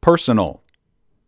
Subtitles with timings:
[0.00, 0.62] Personal.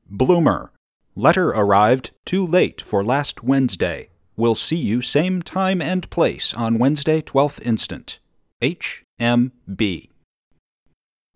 [0.08, 0.72] Bloomer.
[1.16, 4.10] Letter arrived too late for last Wednesday.
[4.36, 8.20] Will see you same time and place on Wednesday, 12th instant.
[8.62, 9.04] H.
[9.18, 9.52] M.
[9.76, 10.10] B.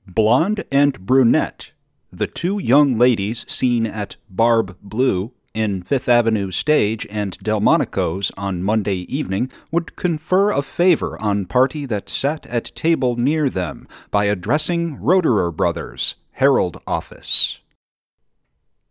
[0.06, 1.72] Blonde and Brunette.
[2.10, 8.62] The two young ladies seen at Barb Blue in Fifth Avenue Stage and Delmonico's on
[8.62, 14.24] Monday evening would confer a favor on party that sat at table near them by
[14.24, 17.60] addressing Roederer Brothers, Herald Office.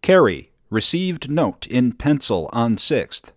[0.02, 3.34] Carey received note in pencil on 6th.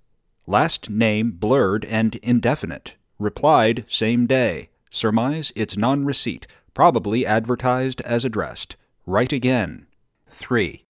[0.46, 2.94] Last name blurred and indefinite.
[3.18, 4.68] Replied same day.
[4.92, 8.76] Surmise it's non receipt, probably advertised as addressed.
[9.06, 9.86] Write again.
[10.30, 10.84] 3.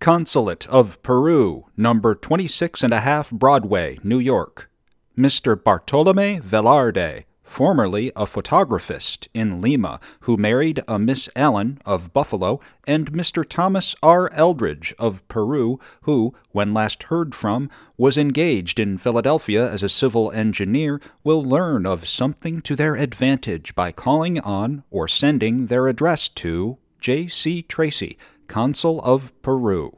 [0.00, 4.68] Consulate of Peru, number 26 and a half Broadway, New York.
[5.16, 5.62] Mr.
[5.62, 13.12] Bartolome Velarde, formerly a photographist in Lima, who married a Miss Allen of Buffalo, and
[13.12, 13.48] Mr.
[13.48, 14.30] Thomas R.
[14.32, 20.30] Eldridge of Peru, who, when last heard from, was engaged in Philadelphia as a civil
[20.32, 26.28] engineer, will learn of something to their advantage by calling on or sending their address
[26.28, 27.28] to J.
[27.28, 27.62] C.
[27.62, 29.96] Tracy, Consul of Peru.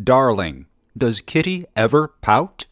[0.00, 2.66] Darling, does Kitty ever pout?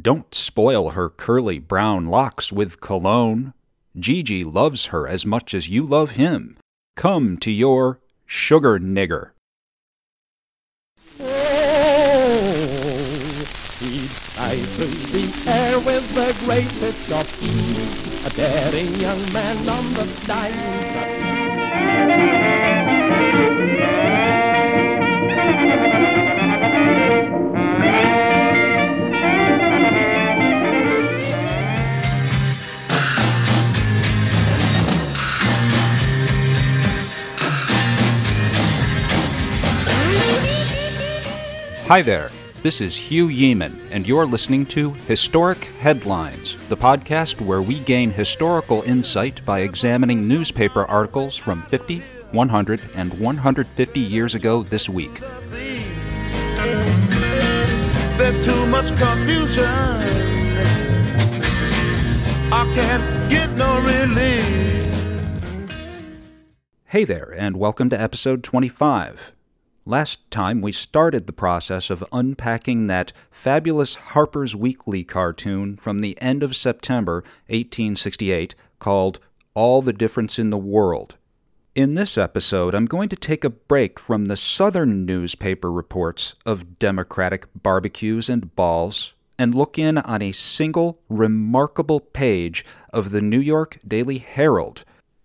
[0.00, 3.52] Don't spoil her curly brown locks with cologne.
[3.98, 6.56] Gigi loves her as much as you love him.
[6.96, 9.32] Come to your sugar nigger.
[14.32, 20.04] Fly through the air with the greatest of ease, a daring young man on the
[20.24, 21.02] flying
[41.86, 42.30] Hi there.
[42.62, 48.12] This is Hugh Yeeman, and you're listening to Historic Headlines, the podcast where we gain
[48.12, 51.98] historical insight by examining newspaper articles from 50,
[52.30, 55.20] 100, and 150 years ago this week.
[58.16, 59.64] There's too much confusion.
[62.52, 64.88] I can't get no relief.
[66.86, 69.32] Hey there, and welcome to episode 25.
[69.84, 76.16] Last time we started the process of unpacking that fabulous Harper's Weekly cartoon from the
[76.22, 79.18] end of September 1868 called
[79.54, 81.16] All the Difference in the World.
[81.74, 86.78] In this episode, I'm going to take a break from the Southern newspaper reports of
[86.78, 93.40] Democratic barbecues and balls and look in on a single remarkable page of the New
[93.40, 94.84] York Daily Herald.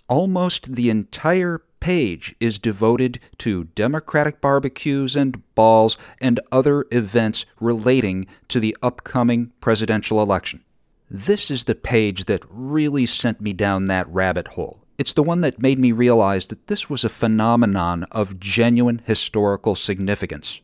[0.10, 8.28] Almost the entire page is devoted to Democratic barbecues and balls and other events relating
[8.48, 10.64] to the upcoming presidential election.
[11.10, 14.84] This is the page that really sent me down that rabbit hole.
[14.98, 19.76] It's the one that made me realize that this was a phenomenon of genuine historical
[19.76, 20.62] significance.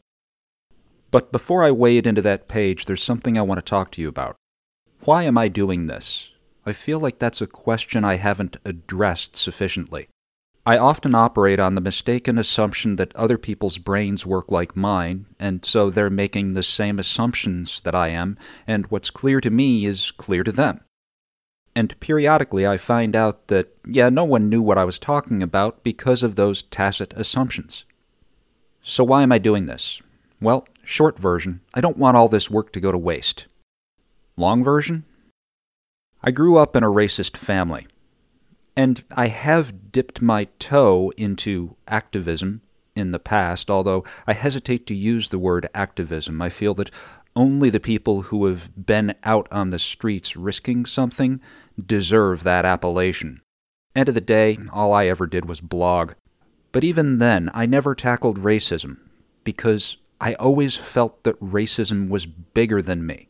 [1.12, 4.10] But before I wade into that page, there's something I want to talk to you
[4.10, 4.36] about.
[5.02, 6.30] Why am I doing this?
[6.66, 10.08] I feel like that's a question I haven't addressed sufficiently.
[10.66, 15.66] I often operate on the mistaken assumption that other people's brains work like mine, and
[15.66, 20.12] so they're making the same assumptions that I am, and what's clear to me is
[20.12, 20.80] clear to them.
[21.76, 25.84] And periodically I find out that, yeah, no one knew what I was talking about
[25.84, 27.84] because of those tacit assumptions.
[28.84, 30.02] So why am I doing this?
[30.40, 33.48] Well, short version, I don't want all this work to go to waste.
[34.38, 35.04] Long version?
[36.24, 37.88] I grew up in a racist family.
[38.76, 42.62] And I have dipped my toe into activism
[42.96, 46.42] in the past, although I hesitate to use the word activism.
[46.42, 46.92] I feel that
[47.36, 51.42] only the people who have been out on the streets risking something
[51.84, 53.42] deserve that appellation.
[53.96, 56.14] End of the day, all I ever did was blog.
[56.72, 58.98] But even then, I never tackled racism,
[59.44, 63.30] because I always felt that racism was bigger than me.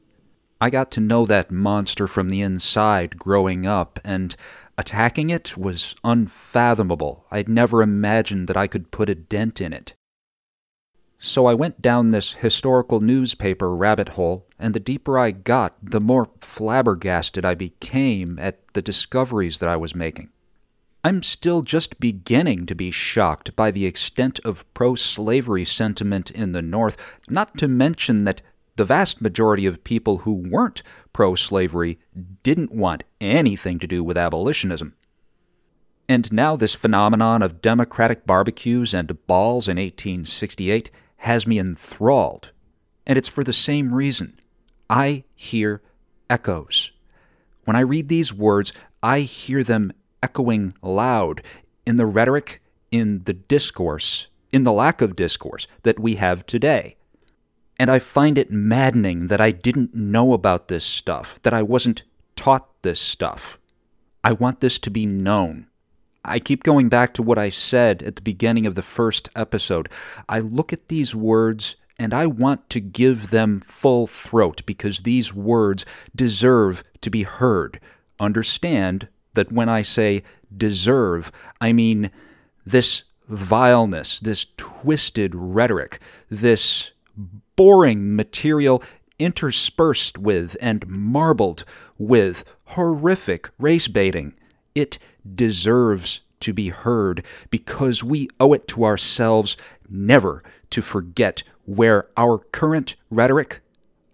[0.61, 4.35] I got to know that monster from the inside growing up, and
[4.77, 7.25] Attacking it was unfathomable.
[7.29, 9.93] I'd never imagined that I could put a dent in it.
[11.19, 16.01] So I went down this historical newspaper rabbit hole, and the deeper I got, the
[16.01, 20.29] more flabbergasted I became at the discoveries that I was making.
[21.05, 26.51] I'm still just beginning to be shocked by the extent of pro slavery sentiment in
[26.51, 28.41] the North, not to mention that
[28.75, 30.81] the vast majority of people who weren't
[31.11, 31.99] pro slavery
[32.41, 34.95] didn't want anything to do with abolitionism.
[36.09, 42.51] And now this phenomenon of democratic barbecues and balls in 1868 has me enthralled.
[43.05, 44.39] And it's for the same reason.
[44.89, 45.81] I hear
[46.29, 46.91] echoes.
[47.65, 51.41] When I read these words, I hear them echoing loud
[51.85, 52.61] in the rhetoric,
[52.91, 56.97] in the discourse, in the lack of discourse that we have today.
[57.79, 62.03] And I find it maddening that I didn't know about this stuff, that I wasn't
[62.35, 63.57] taught this stuff.
[64.23, 65.67] I want this to be known.
[66.25, 69.89] I keep going back to what I said at the beginning of the first episode.
[70.29, 75.33] I look at these words and I want to give them full throat because these
[75.33, 75.85] words
[76.15, 77.79] deserve to be heard.
[78.19, 80.23] Understand that when I say
[80.55, 82.11] deserve, I mean
[82.65, 85.99] this vileness, this twisted rhetoric,
[86.29, 86.91] this
[87.55, 88.83] boring material
[89.19, 91.65] interspersed with and marbled
[91.97, 94.33] with horrific race baiting.
[94.75, 94.97] It
[95.35, 99.55] deserves to be heard because we owe it to ourselves
[99.89, 103.61] never to forget where our current rhetoric,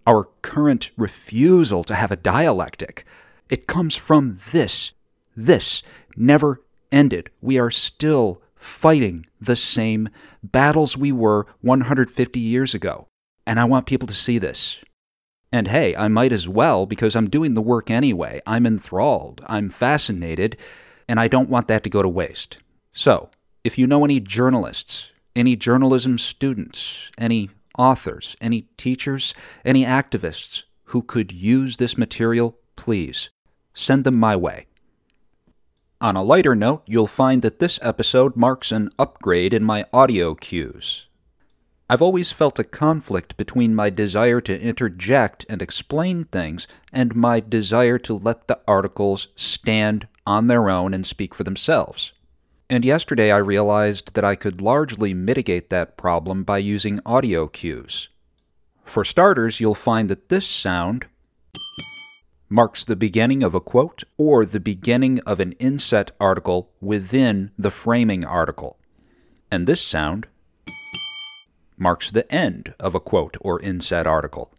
[0.05, 3.05] our current refusal to have a dialectic,
[3.49, 4.91] it comes from this.
[5.35, 5.81] This
[6.15, 6.61] never
[6.91, 7.31] ended.
[7.41, 10.09] We are still fighting the same
[10.43, 13.08] battles we were 150 years ago.
[13.49, 14.85] And I want people to see this.
[15.51, 18.43] And hey, I might as well because I'm doing the work anyway.
[18.45, 20.55] I'm enthralled, I'm fascinated,
[21.07, 22.59] and I don't want that to go to waste.
[22.93, 23.31] So,
[23.63, 29.33] if you know any journalists, any journalism students, any authors, any teachers,
[29.65, 33.31] any activists who could use this material, please
[33.73, 34.67] send them my way.
[35.99, 40.35] On a lighter note, you'll find that this episode marks an upgrade in my audio
[40.35, 41.08] cues.
[41.91, 47.39] I've always felt a conflict between my desire to interject and explain things and my
[47.39, 52.13] desire to let the articles stand on their own and speak for themselves.
[52.69, 58.09] And yesterday I realized that I could largely mitigate that problem by using audio cues.
[58.85, 61.07] For starters, you'll find that this sound
[62.49, 67.71] marks the beginning of a quote or the beginning of an inset article within the
[67.71, 68.77] framing article.
[69.49, 70.27] And this sound
[71.79, 74.51] marks the end of a quote or inset article.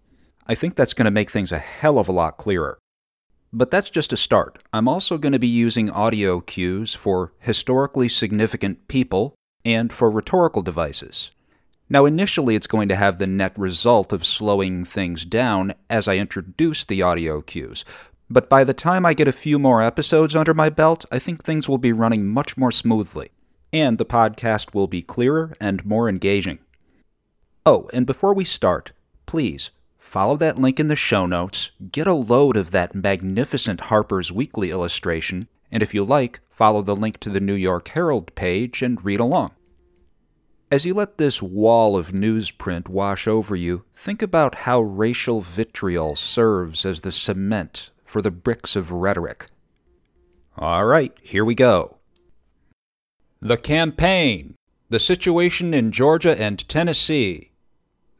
[0.46, 2.78] I think that's going to make things a hell of a lot clearer.
[3.52, 4.62] But that's just a start.
[4.72, 9.34] I'm also going to be using audio cues for historically significant people
[9.64, 11.30] and for rhetorical devices.
[11.88, 16.16] Now, initially, it's going to have the net result of slowing things down as I
[16.16, 17.84] introduce the audio cues.
[18.28, 21.42] But by the time I get a few more episodes under my belt, I think
[21.42, 23.32] things will be running much more smoothly.
[23.72, 26.60] And the podcast will be clearer and more engaging.
[27.66, 28.92] Oh, and before we start,
[29.26, 34.32] please follow that link in the show notes, get a load of that magnificent Harper's
[34.32, 38.82] Weekly illustration, and if you like, follow the link to the New York Herald page
[38.82, 39.50] and read along.
[40.70, 46.16] As you let this wall of newsprint wash over you, think about how racial vitriol
[46.16, 49.46] serves as the cement for the bricks of rhetoric.
[50.56, 51.98] All right, here we go.
[53.40, 54.54] The campaign,
[54.88, 57.49] the situation in Georgia and Tennessee,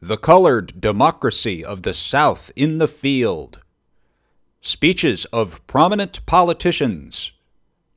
[0.03, 3.59] the Colored Democracy of the South in the Field.
[4.59, 7.33] Speeches of Prominent Politicians.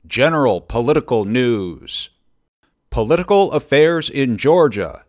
[0.05, 2.11] General Political News.
[2.91, 5.03] Political Affairs in Georgia.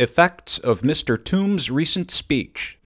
[0.00, 1.16] Effects of Mr.
[1.16, 2.76] Toombs' recent speech.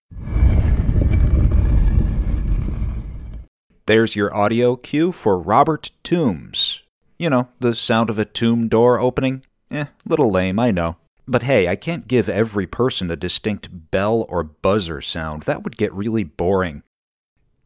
[3.86, 6.82] There's your audio cue for Robert Toombs.
[7.18, 9.44] You know, the sound of a tomb door opening.
[9.70, 10.98] Eh, little lame, I know.
[11.30, 15.42] But hey, I can't give every person a distinct bell or buzzer sound.
[15.42, 16.82] That would get really boring.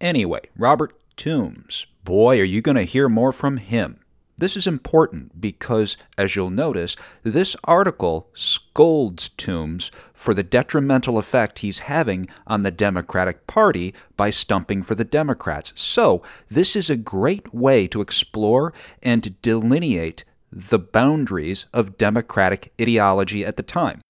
[0.00, 1.86] Anyway, Robert Toombs.
[2.02, 4.00] Boy, are you going to hear more from him.
[4.36, 11.60] This is important because, as you'll notice, this article scolds Toombs for the detrimental effect
[11.60, 15.72] he's having on the Democratic Party by stumping for the Democrats.
[15.76, 23.44] So, this is a great way to explore and delineate the boundaries of Democratic ideology
[23.44, 24.02] at the time.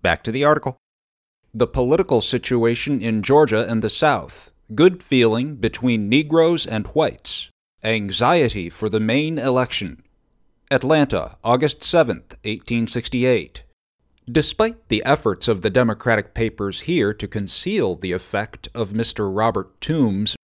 [0.00, 0.76] Back to the article.
[1.52, 4.52] The political situation in Georgia and the South.
[4.74, 7.50] Good feeling between Negroes and whites.
[7.82, 10.02] Anxiety for the Maine election.
[10.70, 13.62] Atlanta, August 7, 1868.
[14.30, 19.30] Despite the efforts of the Democratic papers here to conceal the effect of Mr.
[19.30, 20.34] Robert Toombs'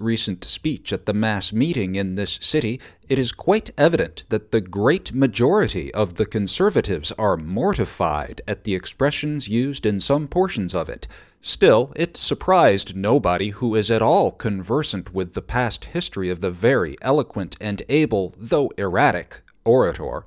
[0.00, 4.60] recent speech at the mass meeting in this city, it is quite evident that the
[4.60, 10.88] great majority of the conservatives are mortified at the expressions used in some portions of
[10.88, 11.06] it.
[11.42, 16.50] Still, it surprised nobody who is at all conversant with the past history of the
[16.50, 20.24] very eloquent and able, though erratic, orator.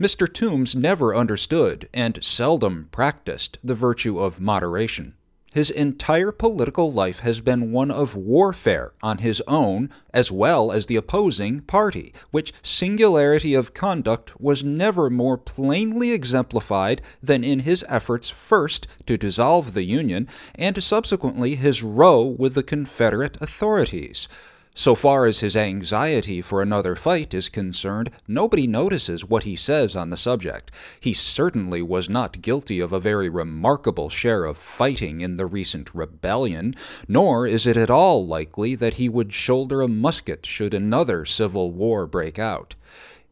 [0.00, 0.32] Mr.
[0.32, 5.14] Toombs never understood, and seldom practiced, the virtue of moderation.
[5.52, 10.86] His entire political life has been one of warfare on his own as well as
[10.86, 17.84] the opposing party, which singularity of conduct was never more plainly exemplified than in his
[17.88, 24.28] efforts first to dissolve the Union and subsequently his row with the Confederate authorities.
[24.74, 29.96] So far as his anxiety for another fight is concerned, nobody notices what he says
[29.96, 30.70] on the subject.
[31.00, 35.92] He certainly was not guilty of a very remarkable share of fighting in the recent
[35.94, 36.74] rebellion,
[37.08, 41.72] nor is it at all likely that he would shoulder a musket should another civil
[41.72, 42.76] war break out.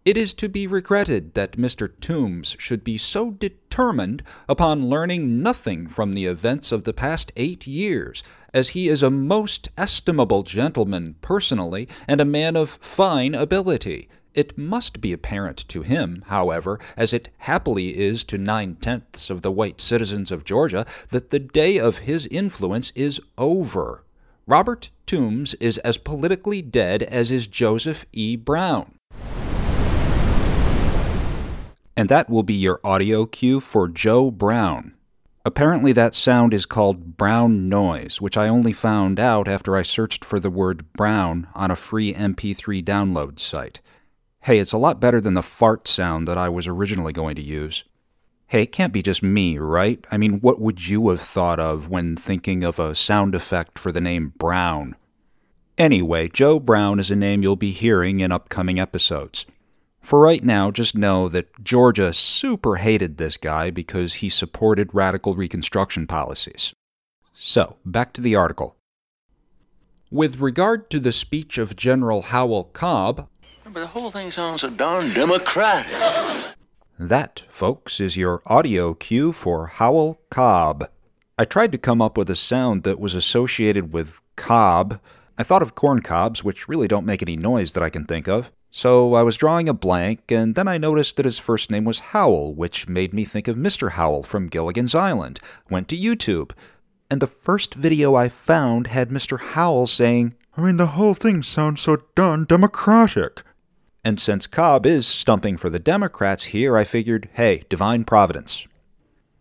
[0.05, 1.91] It is to be regretted that Mr.
[2.01, 7.67] Toombs should be so determined upon learning nothing from the events of the past eight
[7.67, 14.09] years as he is a most estimable gentleman personally, and a man of fine ability.
[14.35, 19.43] It must be apparent to him, however, as it happily is to nine tenths of
[19.43, 24.05] the white citizens of Georgia, that the day of his influence is over.
[24.47, 28.37] Robert Toombs is as politically dead as is Joseph E.
[28.37, 28.95] Brown.
[31.97, 34.95] And that will be your audio cue for Joe Brown.
[35.49, 40.23] Apparently, that sound is called brown noise, which I only found out after I searched
[40.23, 43.81] for the word brown on a free MP3 download site.
[44.43, 47.43] Hey, it's a lot better than the fart sound that I was originally going to
[47.43, 47.85] use.
[48.49, 50.05] Hey, it can't be just me, right?
[50.11, 53.91] I mean, what would you have thought of when thinking of a sound effect for
[53.91, 54.97] the name Brown?
[55.79, 59.47] Anyway, Joe Brown is a name you'll be hearing in upcoming episodes.
[60.09, 65.35] For right now, just know that Georgia super hated this guy because he supported radical
[65.35, 66.73] Reconstruction policies.
[67.35, 68.79] So, back to the article.
[70.11, 73.29] With regard to the speech of General Howell Cobb,
[73.65, 75.93] but the whole thing sounds so darn democratic.
[76.99, 80.89] That, folks, is your audio cue for Howell Cobb.
[81.39, 85.03] I tried to come up with a sound that was associated with cob.
[85.37, 88.27] I thought of corn cobs, which really don't make any noise that I can think
[88.27, 88.51] of.
[88.71, 91.99] So I was drawing a blank, and then I noticed that his first name was
[91.99, 93.93] Howell, which made me think of Mr.
[93.93, 95.41] Howell from Gilligan's Island.
[95.71, 96.53] Went to YouTube,
[97.11, 99.41] and the first video I found had Mr.
[99.41, 103.43] Howell saying, I mean, the whole thing sounds so darn democratic.
[104.05, 108.67] And since Cobb is stumping for the Democrats here, I figured, hey, divine providence.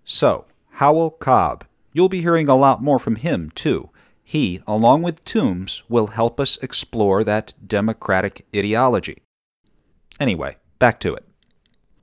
[0.04, 1.66] So, Howell Cobb.
[1.92, 3.90] You'll be hearing a lot more from him, too.
[4.30, 9.22] He, along with Toombs, will help us explore that democratic ideology.
[10.20, 11.26] Anyway, back to it.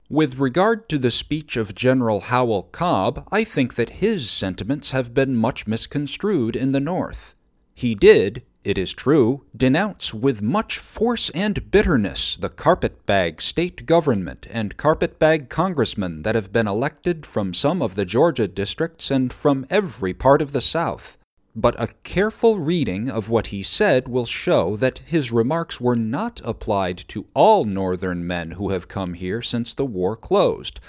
[0.09, 5.13] With regard to the speech of General Howell Cobb, I think that his sentiments have
[5.13, 7.35] been much misconstrued in the North.
[7.75, 14.47] He did, it is true, denounce with much force and bitterness the carpetbag state government
[14.49, 19.67] and carpetbag congressmen that have been elected from some of the Georgia districts and from
[19.69, 21.19] every part of the South
[21.55, 26.41] but a careful reading of what he said will show that his remarks were not
[26.43, 30.81] applied to all Northern men who have come here since the war closed.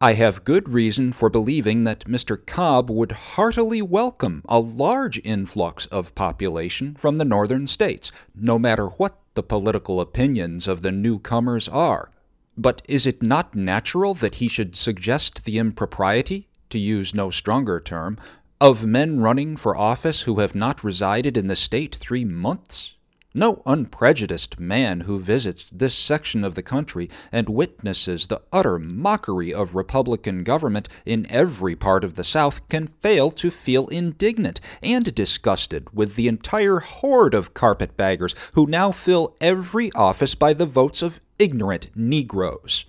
[0.00, 2.36] I have good reason for believing that Mr.
[2.44, 8.86] Cobb would heartily welcome a large influx of population from the Northern states, no matter
[8.86, 12.10] what the political opinions of the newcomers are.
[12.56, 17.78] But is it not natural that he should suggest the impropriety, to use no stronger
[17.78, 18.18] term,
[18.62, 22.94] of men running for office who have not resided in the state three months?
[23.34, 29.52] No unprejudiced man who visits this section of the country and witnesses the utter mockery
[29.52, 35.12] of Republican government in every part of the South can fail to feel indignant and
[35.12, 41.02] disgusted with the entire horde of carpetbaggers who now fill every office by the votes
[41.02, 42.84] of ignorant Negroes.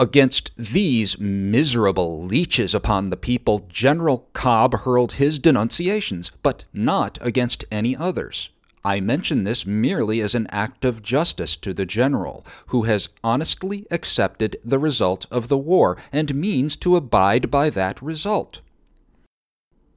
[0.00, 7.64] Against these miserable leeches upon the people, General Cobb hurled his denunciations, but not against
[7.70, 8.50] any others.
[8.84, 13.86] I mention this merely as an act of justice to the general, who has honestly
[13.90, 18.60] accepted the result of the war and means to abide by that result.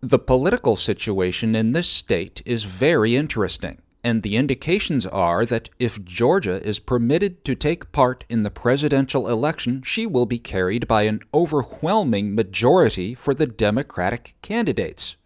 [0.01, 6.01] The political situation in this state is very interesting and the indications are that if
[6.05, 11.01] Georgia is permitted to take part in the presidential election, she will be carried by
[11.01, 15.17] an overwhelming majority for the Democratic candidates.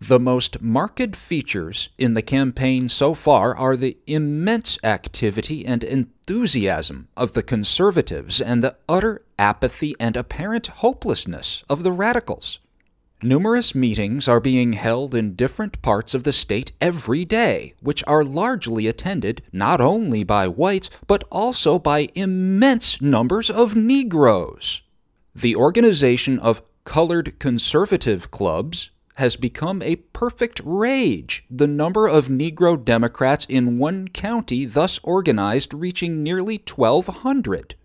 [0.00, 7.08] The most marked features in the campaign so far are the immense activity and enthusiasm
[7.14, 12.60] of the conservatives and the utter apathy and apparent hopelessness of the radicals.
[13.24, 18.24] Numerous meetings are being held in different parts of the state every day, which are
[18.24, 24.82] largely attended not only by whites, but also by immense numbers of Negroes.
[25.36, 32.82] The organization of colored conservative clubs has become a perfect rage, the number of Negro
[32.82, 37.76] Democrats in one county thus organized reaching nearly 1,200.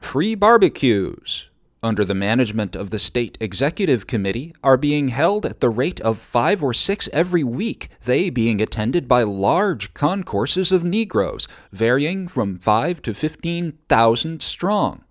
[0.00, 1.49] Free barbecues,
[1.82, 6.18] under the management of the State Executive Committee, are being held at the rate of
[6.18, 12.58] five or six every week, they being attended by large concourses of Negroes, varying from
[12.58, 15.04] five to fifteen thousand strong.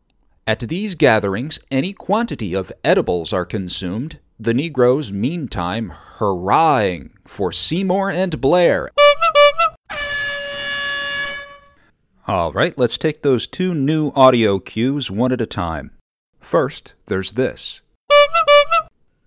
[0.47, 8.09] At these gatherings, any quantity of edibles are consumed, the Negroes meantime hurrahing for Seymour
[8.09, 8.89] and Blair.
[12.27, 15.91] All right, let's take those two new audio cues one at a time.
[16.39, 17.81] First, there's this.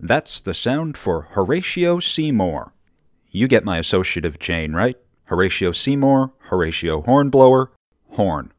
[0.01, 2.73] That's the sound for Horatio Seymour.
[3.31, 4.97] You get my associative chain, right?
[5.25, 7.71] Horatio Seymour, Horatio Hornblower,
[8.11, 8.53] Horn.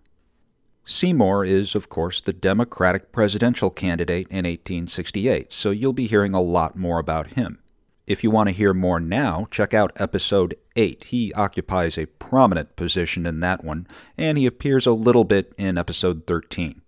[0.86, 6.42] Seymour is, of course, the Democratic presidential candidate in 1868, so you'll be hearing a
[6.42, 7.60] lot more about him.
[8.06, 11.06] If you want to hear more now, check out episode 8.
[11.06, 15.78] He occupies a prominent position in that one, and he appears a little bit in
[15.78, 16.82] episode 13.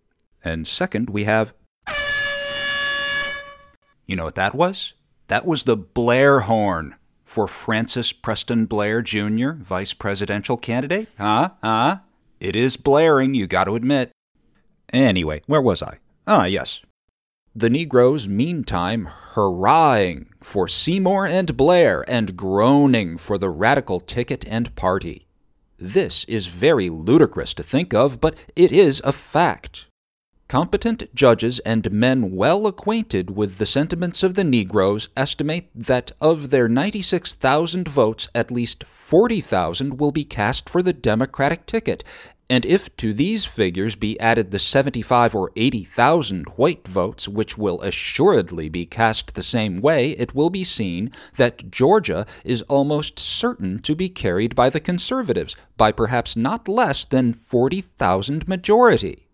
[0.45, 1.53] And second, we have.
[4.05, 4.93] You know what that was?
[5.27, 11.09] That was the Blair horn for Francis Preston Blair Jr., vice presidential candidate.
[11.17, 11.49] Huh?
[11.63, 11.97] Huh?
[12.39, 14.11] It is blaring, you got to admit.
[14.93, 15.97] Anyway, where was I?
[16.27, 16.81] Ah, yes.
[17.55, 24.75] The Negroes, meantime, hurrahing for Seymour and Blair and groaning for the radical ticket and
[24.75, 25.25] party.
[25.79, 29.87] This is very ludicrous to think of, but it is a fact.
[30.47, 36.51] Competent judges and men well acquainted with the sentiments of the Negroes estimate that of
[36.51, 42.03] their 96,000 votes, at least 40,000 will be cast for the Democratic ticket,
[42.47, 47.81] and if to these figures be added the 75 or 80,000 white votes, which will
[47.81, 53.79] assuredly be cast the same way, it will be seen that Georgia is almost certain
[53.79, 59.24] to be carried by the conservatives by perhaps not less than 40,000 majority.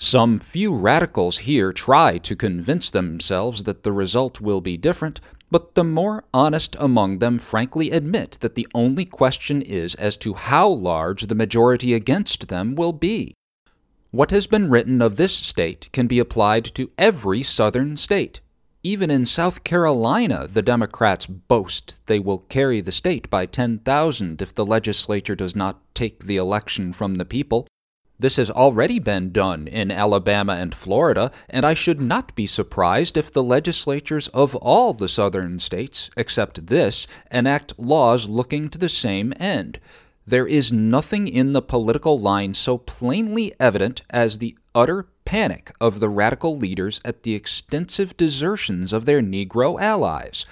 [0.00, 5.74] Some few radicals here try to convince themselves that the result will be different, but
[5.74, 10.68] the more honest among them frankly admit that the only question is as to how
[10.68, 13.34] large the majority against them will be.
[14.12, 18.38] What has been written of this state can be applied to every southern state.
[18.84, 24.54] Even in South Carolina, the Democrats boast they will carry the state by 10,000 if
[24.54, 27.66] the legislature does not take the election from the people.
[28.20, 33.16] This has already been done in Alabama and Florida, and I should not be surprised
[33.16, 38.88] if the legislatures of all the southern states, except this, enact laws looking to the
[38.88, 39.78] same end.
[40.26, 46.00] There is nothing in the political line so plainly evident as the utter panic of
[46.00, 50.44] the radical leaders at the extensive desertions of their Negro allies.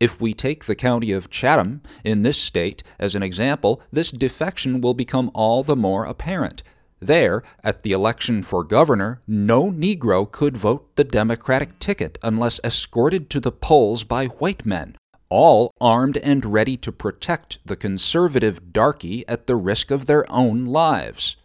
[0.00, 4.80] If we take the county of Chatham in this state as an example, this defection
[4.80, 6.64] will become all the more apparent.
[7.06, 13.30] There, at the election for governor, no Negro could vote the Democratic ticket unless escorted
[13.30, 14.96] to the polls by white men,
[15.28, 20.64] all armed and ready to protect the conservative darky at the risk of their own
[20.64, 21.36] lives.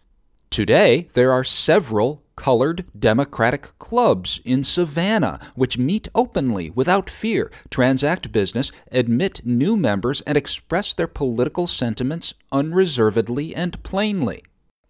[0.50, 8.32] Today, there are several colored Democratic clubs in Savannah which meet openly, without fear, transact
[8.32, 14.42] business, admit new members, and express their political sentiments unreservedly and plainly.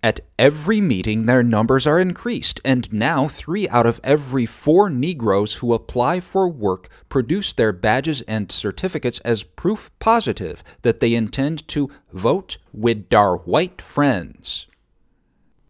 [0.05, 5.55] At every meeting, their numbers are increased, and now three out of every four Negroes
[5.55, 11.69] who apply for work produce their badges and certificates as proof positive that they intend
[11.69, 14.67] to vote with dar white friends.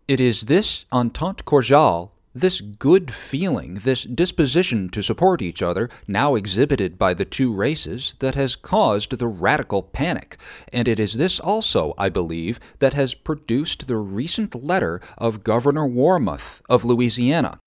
[0.09, 6.35] It is this entente cordiale this good feeling, this disposition to support each other, now
[6.35, 10.37] exhibited by the two races, that has caused the radical panic,
[10.73, 15.87] and it is this also, I believe, that has produced the recent letter of Governor
[15.87, 17.59] Warmoth of Louisiana.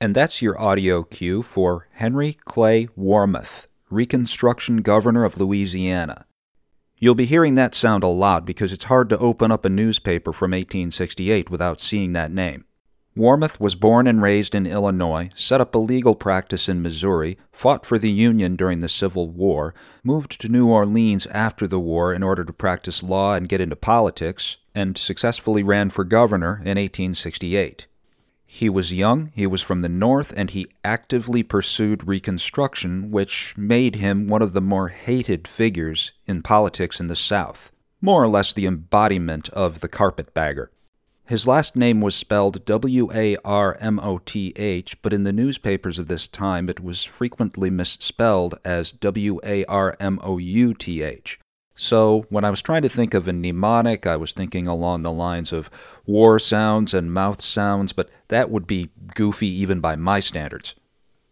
[0.00, 6.24] And that's your audio cue for Henry Clay Warmoth, Reconstruction Governor of Louisiana.
[7.02, 10.34] You'll be hearing that sound a lot because it's hard to open up a newspaper
[10.34, 12.66] from 1868 without seeing that name.
[13.16, 17.86] Warmoth was born and raised in Illinois, set up a legal practice in Missouri, fought
[17.86, 22.22] for the Union during the Civil War, moved to New Orleans after the war in
[22.22, 27.86] order to practice law and get into politics, and successfully ran for governor in 1868.
[28.52, 33.94] He was young, he was from the North, and he actively pursued Reconstruction, which made
[33.94, 37.70] him one of the more hated figures in politics in the South,
[38.02, 40.72] more or less the embodiment of the carpetbagger.
[41.26, 45.32] His last name was spelled W A R M O T H, but in the
[45.32, 50.74] newspapers of this time it was frequently misspelled as W A R M O U
[50.74, 51.38] T H.
[51.82, 55.10] So, when I was trying to think of a mnemonic, I was thinking along the
[55.10, 55.70] lines of
[56.04, 60.74] war sounds and mouth sounds, but that would be goofy even by my standards.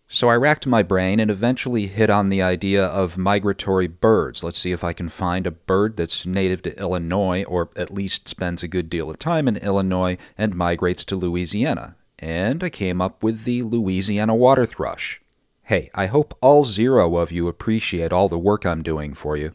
[0.08, 4.42] So I racked my brain and eventually hit on the idea of migratory birds.
[4.42, 8.26] Let's see if I can find a bird that's native to Illinois, or at least
[8.26, 11.94] spends a good deal of time in Illinois and migrates to Louisiana.
[12.18, 15.20] And I came up with the Louisiana water thrush.
[15.64, 19.52] Hey, I hope all zero of you appreciate all the work I'm doing for you.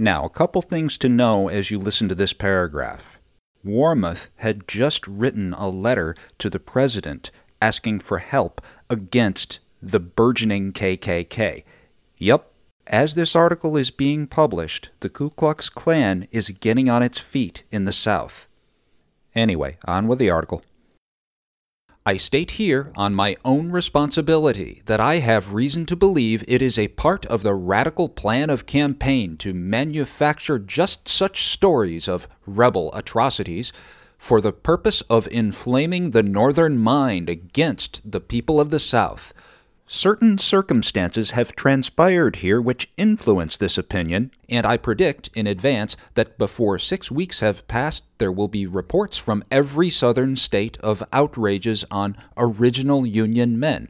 [0.00, 3.18] Now, a couple things to know as you listen to this paragraph.
[3.62, 10.72] Warmoth had just written a letter to the president asking for help against the burgeoning
[10.72, 11.64] KKK.
[12.16, 12.50] Yup,
[12.86, 17.64] as this article is being published, the Ku Klux Klan is getting on its feet
[17.70, 18.48] in the South.
[19.34, 20.62] Anyway, on with the article.
[22.10, 26.76] I state here, on my own responsibility, that I have reason to believe it is
[26.76, 32.92] a part of the radical plan of campaign to manufacture just such stories of rebel
[32.94, 33.72] atrocities
[34.18, 39.32] for the purpose of inflaming the Northern mind against the people of the South.
[39.92, 46.38] Certain circumstances have transpired here which influence this opinion, and I predict in advance that
[46.38, 51.84] before six weeks have passed, there will be reports from every Southern state of outrages
[51.90, 53.88] on original Union men,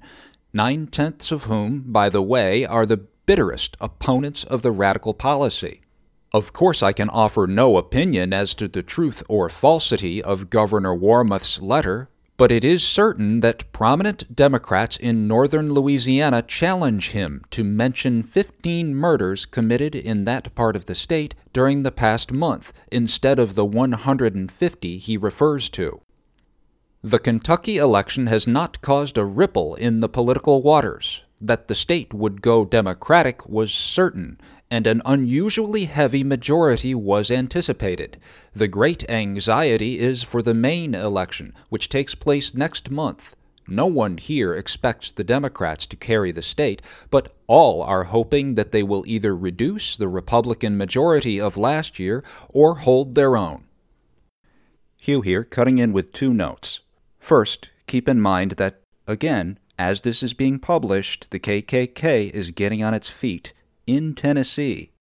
[0.55, 5.83] nine tenths of whom, by the way, are the bitterest opponents of the radical policy.
[6.33, 10.95] Of course, I can offer no opinion as to the truth or falsity of Governor
[10.95, 12.09] Warmoth's letter,
[12.41, 18.95] but it is certain that prominent Democrats in northern Louisiana challenge him to mention 15
[18.95, 23.67] murders committed in that part of the state during the past month instead of the
[23.67, 26.01] 150 he refers to.
[27.03, 31.25] The Kentucky election has not caused a ripple in the political waters.
[31.43, 38.19] That the state would go Democratic was certain, and an unusually heavy majority was anticipated.
[38.55, 43.35] The great anxiety is for the Maine election, which takes place next month.
[43.67, 48.73] No one here expects the Democrats to carry the state, but all are hoping that
[48.73, 53.65] they will either reduce the Republican majority of last year or hold their own.
[54.97, 56.81] Hugh here, cutting in with two notes.
[57.19, 62.83] First, keep in mind that, again, as this is being published, the KKK is getting
[62.83, 63.53] on its feet
[63.97, 64.93] in Tennessee.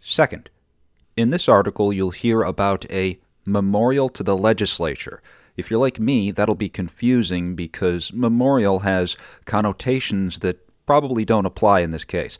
[0.00, 0.48] Second,
[1.16, 5.22] in this article, you'll hear about a memorial to the legislature.
[5.56, 11.80] If you're like me, that'll be confusing because memorial has connotations that probably don't apply
[11.80, 12.38] in this case.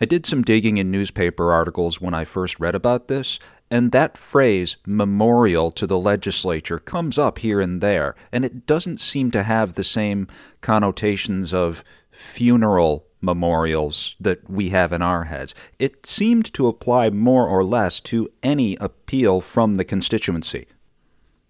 [0.00, 3.38] I did some digging in newspaper articles when I first read about this,
[3.70, 9.00] and that phrase, memorial to the legislature, comes up here and there, and it doesn't
[9.00, 10.26] seem to have the same
[10.60, 15.54] connotations of funeral memorials that we have in our heads.
[15.78, 20.66] It seemed to apply more or less to any appeal from the constituency.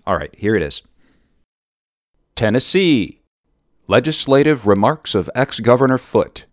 [0.07, 0.83] All right, here it is
[2.37, 3.21] Tennessee.
[3.89, 6.47] Legislative remarks of ex Governor Foote.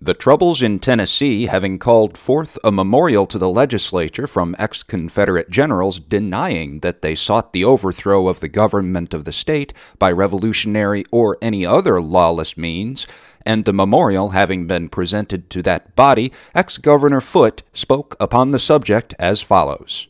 [0.00, 5.48] The troubles in Tennessee having called forth a memorial to the legislature from ex Confederate
[5.48, 11.04] generals denying that they sought the overthrow of the government of the state by revolutionary
[11.10, 13.06] or any other lawless means,
[13.46, 18.58] and the memorial having been presented to that body, ex Governor Foote spoke upon the
[18.58, 20.08] subject as follows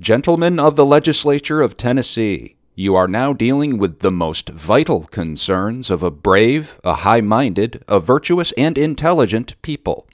[0.00, 5.90] Gentlemen of the legislature of Tennessee, you are now dealing with the most vital concerns
[5.90, 10.08] of a brave, a high minded, a virtuous, and intelligent people.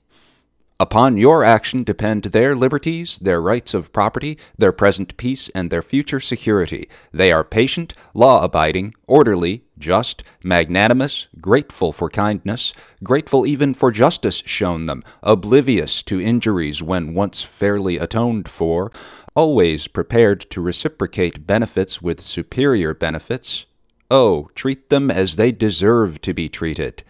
[0.81, 5.83] Upon your action depend their liberties, their rights of property, their present peace, and their
[5.83, 6.89] future security.
[7.11, 14.41] They are patient, law abiding, orderly, just, magnanimous, grateful for kindness, grateful even for justice
[14.47, 18.93] shown them, oblivious to injuries when once fairly atoned for,
[19.35, 23.67] always prepared to reciprocate benefits with superior benefits.
[24.13, 27.03] Oh, treat them as they deserve to be treated.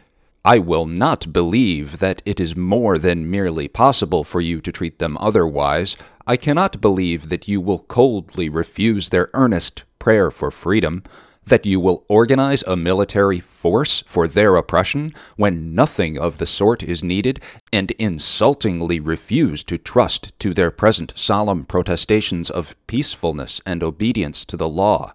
[0.45, 4.99] I will not believe that it is more than merely possible for you to treat
[4.99, 5.97] them otherwise.
[6.27, 11.03] I cannot believe that you will coldly refuse their earnest prayer for freedom,
[11.45, 16.83] that you will organize a military force for their oppression when nothing of the sort
[16.83, 17.41] is needed,
[17.73, 24.57] and insultingly refuse to trust to their present solemn protestations of peacefulness and obedience to
[24.57, 25.13] the law.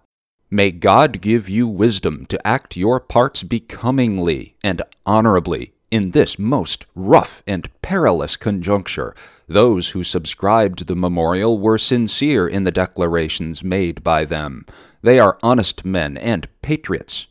[0.54, 6.86] May God give you wisdom to act your parts becomingly and honorably in this most
[6.94, 9.16] rough and perilous conjuncture.
[9.48, 14.64] Those who subscribed the memorial were sincere in the declarations made by them.
[15.02, 17.26] They are honest men and patriots.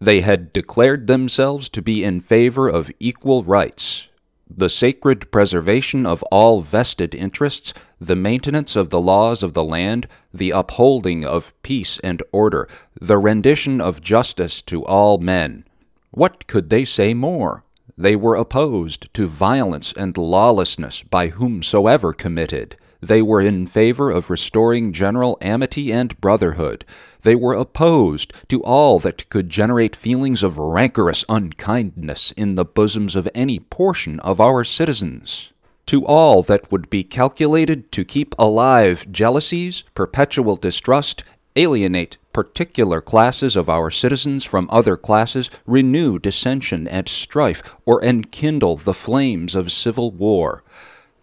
[0.00, 4.08] They had declared themselves to be in favor of equal rights,
[4.56, 10.06] the sacred preservation of all vested interests, the maintenance of the laws of the land,
[10.32, 12.68] the upholding of peace and order,
[13.00, 15.64] the rendition of justice to all men.
[16.10, 17.64] What could they say more?
[17.96, 22.76] They were opposed to violence and lawlessness by whomsoever committed.
[23.04, 26.86] They were in favor of restoring general amity and brotherhood.
[27.20, 33.14] They were opposed to all that could generate feelings of rancorous unkindness in the bosoms
[33.14, 35.52] of any portion of our citizens.
[35.86, 41.24] To all that would be calculated to keep alive jealousies, perpetual distrust,
[41.56, 48.76] alienate particular classes of our citizens from other classes, renew dissension and strife, or enkindle
[48.76, 50.64] the flames of civil war.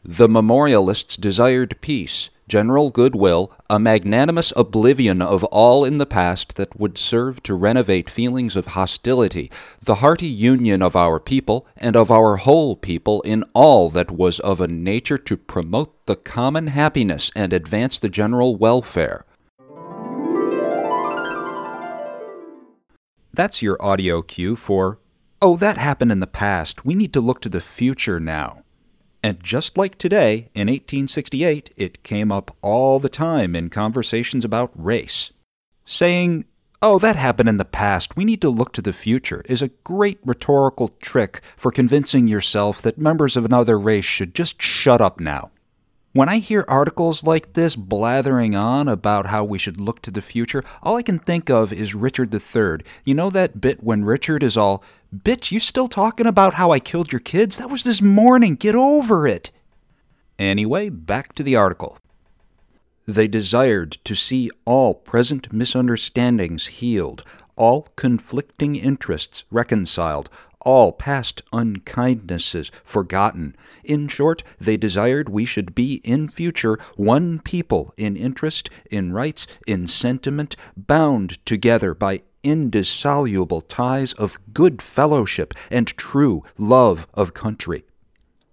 [0.04, 6.80] The memorialists desired peace, general goodwill, a magnanimous oblivion of all in the past that
[6.80, 12.10] would serve to renovate feelings of hostility, the hearty union of our people and of
[12.10, 17.32] our whole people in all that was of a nature to promote the common happiness
[17.36, 19.24] and advance the general welfare.
[23.32, 24.98] That's your audio cue for,
[25.44, 26.86] oh, that happened in the past.
[26.86, 28.61] We need to look to the future now.
[29.24, 34.72] And just like today, in 1868, it came up all the time in conversations about
[34.74, 35.32] race.
[35.86, 36.46] Saying,
[36.82, 39.70] oh, that happened in the past, we need to look to the future, is a
[39.84, 45.20] great rhetorical trick for convincing yourself that members of another race should just shut up
[45.20, 45.52] now.
[46.14, 50.22] When I hear articles like this blathering on about how we should look to the
[50.22, 52.86] future, all I can think of is Richard III.
[53.06, 56.80] You know that bit when Richard is all, Bitch, you still talking about how I
[56.80, 57.58] killed your kids?
[57.58, 58.56] That was this morning.
[58.56, 59.52] Get over it.
[60.40, 61.98] Anyway, back to the article.
[63.06, 67.26] They desired to see all present misunderstandings healed,
[67.58, 70.30] all conflicting interests reconciled,
[70.62, 73.54] all past unkindnesses forgotten.
[73.84, 79.46] In short, they desired we should be in future one people in interest, in rights,
[79.68, 87.84] in sentiment, bound together by indissoluble ties of good fellowship and true love of country.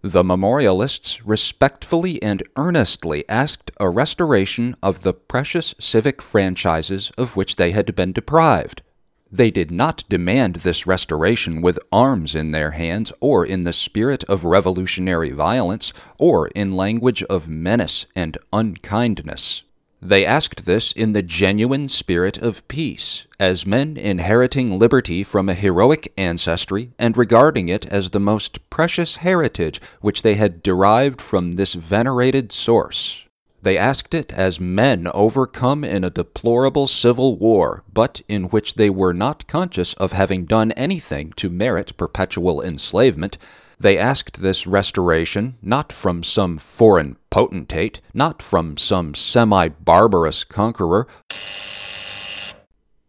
[0.03, 7.57] The memorialists respectfully and earnestly asked a restoration of the precious civic franchises of which
[7.57, 8.83] they had been deprived.
[9.31, 14.25] They did not demand this restoration with arms in their hands, or in the spirit
[14.25, 19.65] of revolutionary violence, or in language of menace and unkindness.
[20.01, 25.55] They asked this in the genuine spirit of peace, as men inheriting liberty from a
[25.55, 31.53] heroic ancestry and regarding it as the most precious heritage which they had derived from
[31.53, 33.25] this venerated source.
[33.61, 38.89] They asked it as men overcome in a deplorable civil war, but in which they
[38.89, 43.37] were not conscious of having done anything to merit perpetual enslavement,
[43.81, 51.07] they asked this restoration not from some foreign potentate, not from some semi barbarous conqueror.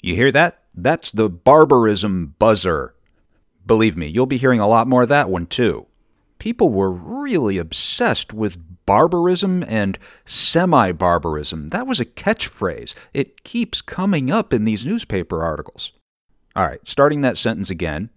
[0.01, 0.63] You hear that?
[0.73, 2.93] That's the barbarism buzzer.
[3.65, 5.87] Believe me, you'll be hearing a lot more of that one too.
[6.37, 11.69] People were really obsessed with barbarism and semi barbarism.
[11.69, 12.93] That was a catchphrase.
[13.13, 15.91] It keeps coming up in these newspaper articles.
[16.55, 18.09] All right, starting that sentence again.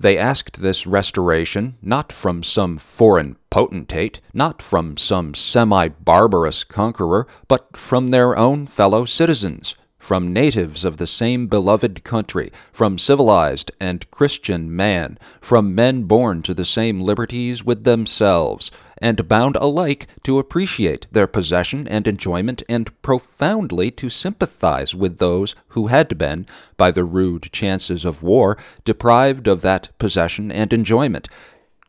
[0.00, 7.26] They asked this restoration not from some foreign potentate, not from some semi barbarous conqueror,
[7.48, 13.72] but from their own fellow citizens, from natives of the same beloved country, from civilized
[13.78, 20.06] and Christian man, from men born to the same liberties with themselves, and bound alike
[20.22, 26.46] to appreciate their possession and enjoyment and profoundly to sympathize with those who had been,
[26.76, 31.28] by the rude chances of war, deprived of that possession and enjoyment.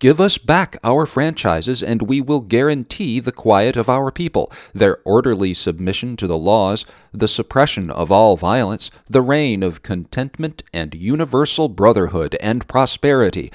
[0.02, 4.97] Give us back our franchises, and we will guarantee the quiet of our people, their
[5.06, 10.95] orderly submission to the laws, the suppression of all violence, the reign of contentment and
[10.95, 13.52] universal brotherhood and prosperity.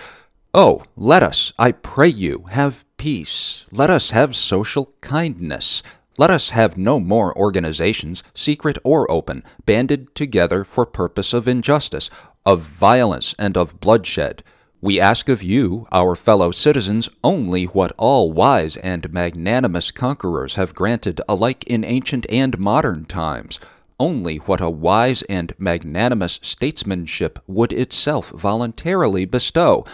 [0.54, 3.64] Oh, let us, I pray you, have peace.
[3.70, 5.82] Let us have social kindness.
[6.18, 12.08] Let us have no more organizations, secret or open, banded together for purpose of injustice,
[12.44, 14.42] of violence, and of bloodshed.
[14.80, 20.74] We ask of you, our fellow citizens, only what all wise and magnanimous conquerors have
[20.74, 23.58] granted alike in ancient and modern times,
[23.98, 29.84] only what a wise and magnanimous statesmanship would itself voluntarily bestow,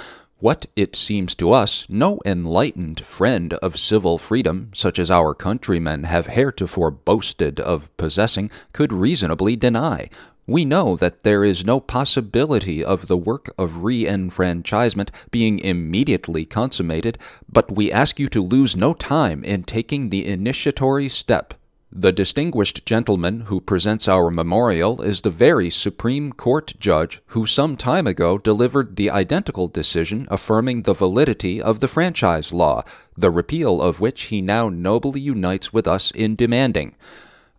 [0.43, 6.03] what, it seems to us, no enlightened friend of civil freedom, such as our countrymen
[6.03, 10.11] have heretofore boasted of possessing, could reasonably deny,
[10.45, 16.45] we know that there is no possibility of the work of re enfranchisement being immediately
[16.45, 17.17] consummated,
[17.49, 21.55] but we ask you to lose no time in taking the initiatory step.
[21.95, 27.77] The distinguished gentleman who presents our memorial is the very Supreme Court judge who some
[27.77, 32.83] time ago delivered the identical decision affirming the validity of the franchise law,
[33.15, 36.97] the repeal of which he now nobly unites with us in demanding.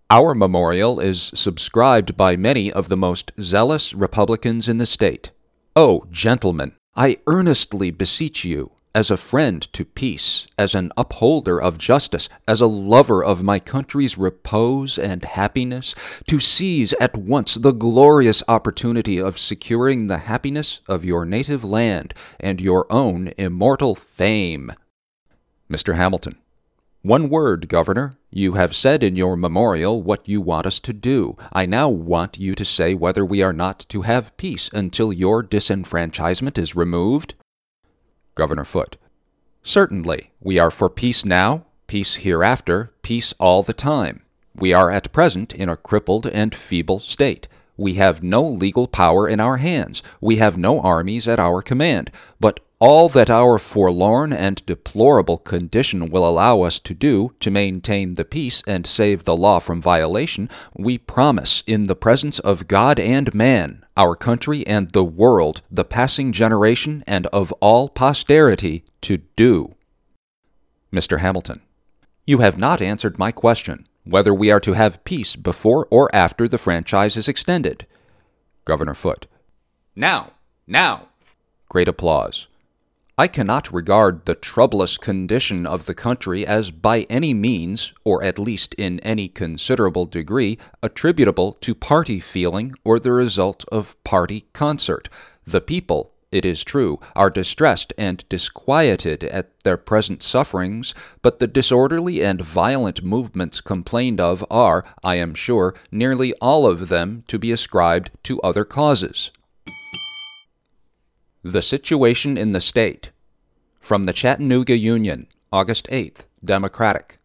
[0.09, 5.29] Our memorial is subscribed by many of the most zealous Republicans in the state.
[5.75, 11.77] Oh, gentlemen, I earnestly beseech you, as a friend to peace, as an upholder of
[11.77, 15.95] justice, as a lover of my country's repose and happiness,
[16.27, 22.13] to seize at once the glorious opportunity of securing the happiness of your native land
[22.39, 24.71] and your own immortal fame.
[25.71, 25.95] Mr.
[25.95, 26.35] Hamilton.
[27.01, 28.15] One word, Governor.
[28.31, 31.35] You have said in your memorial what you want us to do.
[31.51, 35.43] I now want you to say whether we are not to have peace until your
[35.43, 37.35] disenfranchisement is removed.
[38.35, 38.97] Governor Foote.
[39.63, 40.31] Certainly.
[40.41, 44.21] We are for peace now, peace hereafter, peace all the time.
[44.55, 47.47] We are at present in a crippled and feeble state.
[47.75, 50.03] We have no legal power in our hands.
[50.21, 52.11] We have no armies at our command.
[52.39, 58.15] But all that our forlorn and deplorable condition will allow us to do to maintain
[58.15, 62.99] the peace and save the law from violation, we promise in the presence of God
[62.99, 69.19] and man, our country and the world, the passing generation, and of all posterity, to
[69.37, 69.75] do.
[70.91, 71.19] Mr.
[71.19, 71.61] Hamilton,
[72.27, 76.49] you have not answered my question whether we are to have peace before or after
[76.49, 77.87] the franchise is extended.
[78.65, 79.27] Governor Foote,
[79.95, 80.33] now,
[80.67, 81.07] now.
[81.69, 82.49] Great applause.
[83.15, 88.39] I cannot regard the troublous condition of the country as by any means, or at
[88.39, 95.09] least in any considerable degree, attributable to party feeling or the result of party concert.
[95.45, 101.45] The people, it is true, are distressed and disquieted at their present sufferings, but the
[101.45, 107.37] disorderly and violent movements complained of are, I am sure, nearly all of them to
[107.37, 109.29] be ascribed to other causes.
[111.45, 113.11] The Situation in the State.
[113.81, 117.19] From the Chattanooga Union, August 8th, Democratic.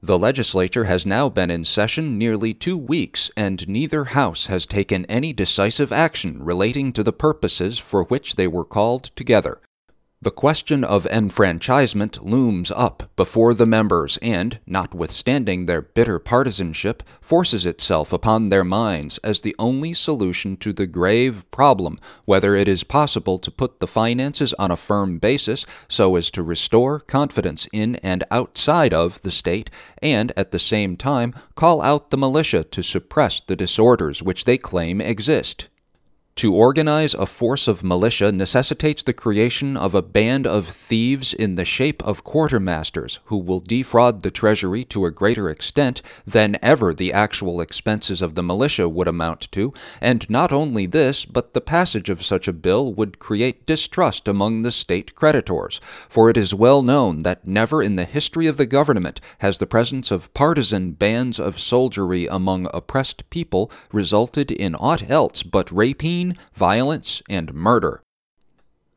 [0.00, 5.04] The legislature has now been in session nearly two weeks, and neither house has taken
[5.06, 9.60] any decisive action relating to the purposes for which they were called together.
[10.22, 17.66] The question of enfranchisement looms up before the members and, notwithstanding their bitter partisanship, forces
[17.66, 22.84] itself upon their minds as the only solution to the grave problem whether it is
[22.84, 27.96] possible to put the finances on a firm basis so as to restore confidence in
[27.96, 32.80] and outside of the state, and at the same time call out the militia to
[32.80, 35.66] suppress the disorders which they claim exist.
[36.36, 41.54] To organize a force of militia necessitates the creation of a band of thieves in
[41.54, 46.94] the shape of quartermasters who will defraud the treasury to a greater extent than ever
[46.94, 51.60] the actual expenses of the militia would amount to, and not only this, but the
[51.60, 56.54] passage of such a bill would create distrust among the state creditors, for it is
[56.54, 60.92] well known that never in the history of the government has the presence of partisan
[60.92, 66.21] bands of soldiery among oppressed people resulted in aught else but rapine
[66.54, 68.02] violence, and murder.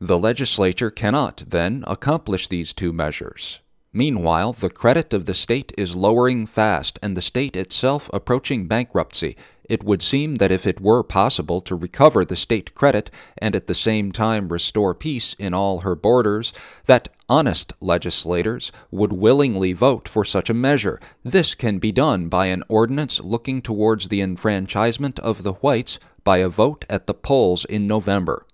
[0.00, 3.60] The legislature cannot, then, accomplish these two measures.
[3.92, 9.38] Meanwhile, the credit of the state is lowering fast, and the state itself approaching bankruptcy.
[9.70, 13.68] It would seem that if it were possible to recover the state credit and at
[13.68, 16.52] the same time restore peace in all her borders,
[16.84, 21.00] that honest legislators would willingly vote for such a measure.
[21.24, 26.38] This can be done by an ordinance looking towards the enfranchisement of the whites by
[26.38, 28.44] a vote at the polls in November.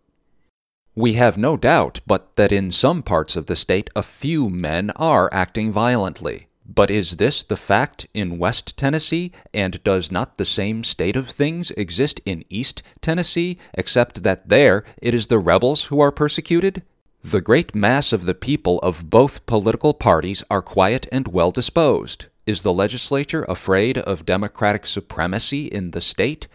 [0.94, 4.90] We have no doubt but that in some parts of the state a few men
[4.96, 6.48] are acting violently.
[6.66, 11.28] But is this the fact in West Tennessee, and does not the same state of
[11.28, 16.82] things exist in East Tennessee, except that there it is the rebels who are persecuted?
[17.24, 22.26] The great mass of the people of both political parties are quiet and well disposed.
[22.46, 26.48] Is the legislature afraid of Democratic supremacy in the state?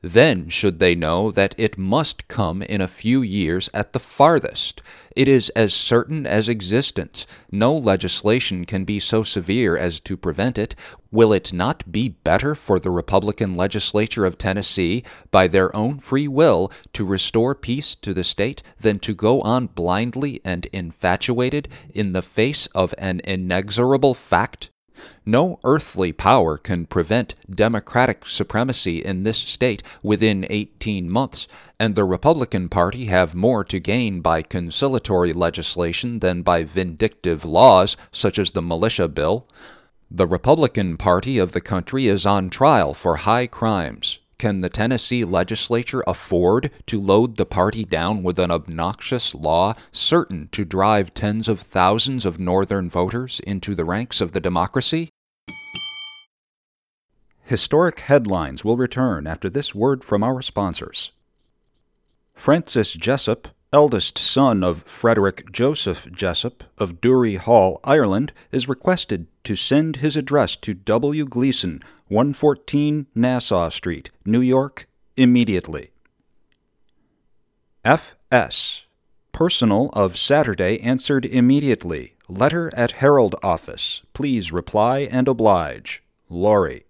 [0.00, 4.80] Then should they know that it must come in a few years at the farthest.
[5.16, 7.26] It is as certain as existence.
[7.50, 10.76] No legislation can be so severe as to prevent it.
[11.10, 16.28] Will it not be better for the Republican legislature of Tennessee, by their own free
[16.28, 22.12] will, to restore peace to the state than to go on blindly and infatuated in
[22.12, 24.70] the face of an inexorable fact?
[25.24, 32.04] No earthly power can prevent Democratic supremacy in this state within 18 months, and the
[32.04, 38.52] Republican Party have more to gain by conciliatory legislation than by vindictive laws such as
[38.52, 39.46] the militia bill.
[40.10, 44.18] The Republican Party of the country is on trial for high crimes.
[44.38, 50.48] Can the Tennessee legislature afford to load the party down with an obnoxious law certain
[50.52, 55.08] to drive tens of thousands of Northern voters into the ranks of the democracy?
[57.42, 61.10] Historic headlines will return after this word from our sponsors.
[62.32, 69.56] Francis Jessup, eldest son of Frederick Joseph Jessup of Dury Hall, Ireland, is requested to
[69.56, 71.26] send his address to W.
[71.26, 75.90] Gleason, 114 Nassau Street, New York, immediately.
[77.84, 78.86] F.S.
[79.32, 82.14] Personal of Saturday answered immediately.
[82.28, 84.02] Letter at Herald office.
[84.12, 86.02] Please reply and oblige.
[86.28, 86.84] Laurie.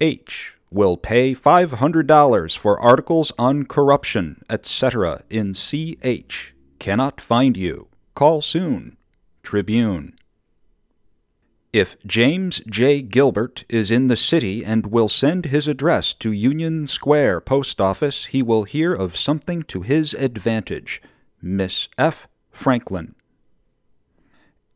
[0.00, 0.55] H.
[0.70, 5.22] Will pay $500 for articles on corruption, etc.
[5.30, 6.54] in CH.
[6.78, 7.88] Cannot find you.
[8.14, 8.96] Call soon.
[9.42, 10.14] Tribune.
[11.72, 13.02] If James J.
[13.02, 18.26] Gilbert is in the city and will send his address to Union Square Post Office,
[18.26, 21.02] he will hear of something to his advantage.
[21.42, 22.28] Miss F.
[22.50, 23.14] Franklin.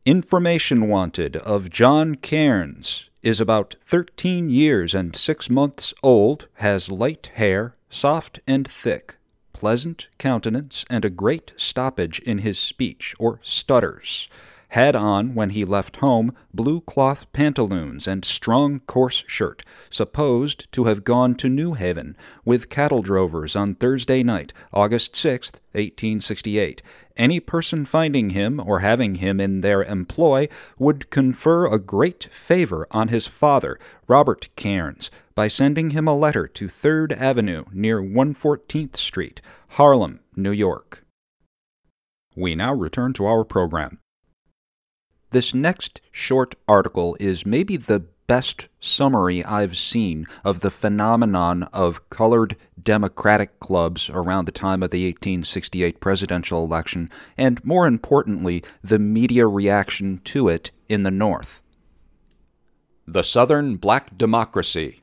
[0.03, 3.11] Information wanted of John Cairns.
[3.21, 9.17] Is about thirteen years and six months old, has light hair, soft and thick,
[9.53, 14.27] pleasant countenance, and a great stoppage in his speech, or stutters
[14.71, 20.85] had on, when he left home, blue cloth pantaloons and strong coarse shirt, supposed to
[20.85, 22.15] have gone to New Haven
[22.45, 26.81] with cattle drovers on Thursday night, August 6, 1868.
[27.17, 30.47] Any person finding him or having him in their employ
[30.79, 36.47] would confer a great favor on his father, Robert Cairns, by sending him a letter
[36.47, 39.41] to Third Avenue near 114th Street,
[39.71, 41.03] Harlem, New York.
[42.37, 43.99] We now return to our program.
[45.31, 52.09] This next short article is maybe the best summary I've seen of the phenomenon of
[52.09, 58.99] colored Democratic clubs around the time of the 1868 presidential election, and more importantly, the
[58.99, 61.61] media reaction to it in the North.
[63.07, 64.99] The Southern Black Democracy.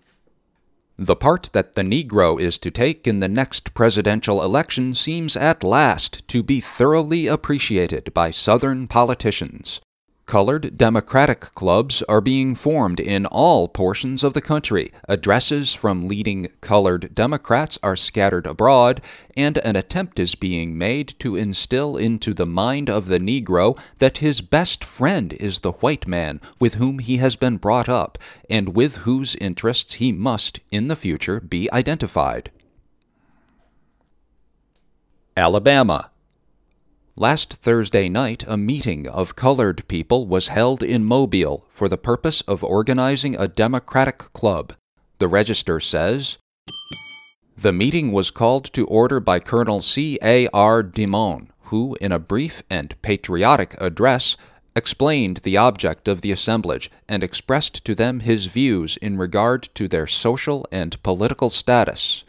[0.98, 5.64] The part that the Negro is to take in the next presidential election seems at
[5.64, 9.80] last to be thoroughly appreciated by Southern politicians.
[10.28, 14.92] Colored Democratic clubs are being formed in all portions of the country.
[15.08, 19.00] Addresses from leading colored Democrats are scattered abroad,
[19.38, 24.18] and an attempt is being made to instill into the mind of the Negro that
[24.18, 28.18] his best friend is the white man with whom he has been brought up,
[28.50, 32.50] and with whose interests he must, in the future, be identified.
[35.34, 36.10] Alabama
[37.20, 42.42] Last Thursday night, a meeting of colored people was held in Mobile for the purpose
[42.42, 44.74] of organizing a Democratic club.
[45.18, 46.38] The Register says
[47.56, 50.20] The meeting was called to order by Colonel C.
[50.22, 50.46] A.
[50.54, 50.84] R.
[50.84, 54.36] Dimon, who, in a brief and patriotic address,
[54.76, 59.88] explained the object of the assemblage and expressed to them his views in regard to
[59.88, 62.22] their social and political status.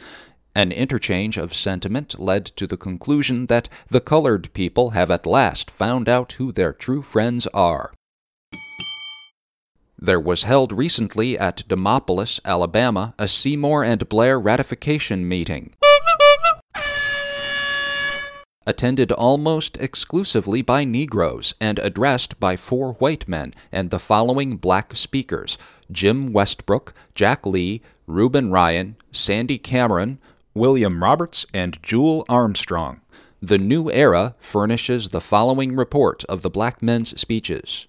[0.56, 5.70] An interchange of sentiment led to the conclusion that the colored people have at last
[5.70, 7.94] found out who their true friends are.
[10.02, 15.74] There was held recently at Demopolis, Alabama, a Seymour and Blair ratification meeting.
[18.66, 24.96] Attended almost exclusively by Negroes and addressed by four white men and the following black
[24.96, 25.58] speakers
[25.92, 30.20] Jim Westbrook, Jack Lee, Reuben Ryan, Sandy Cameron,
[30.60, 33.00] William Roberts, and Jewel Armstrong.
[33.40, 37.88] The New Era furnishes the following report of the black men's speeches.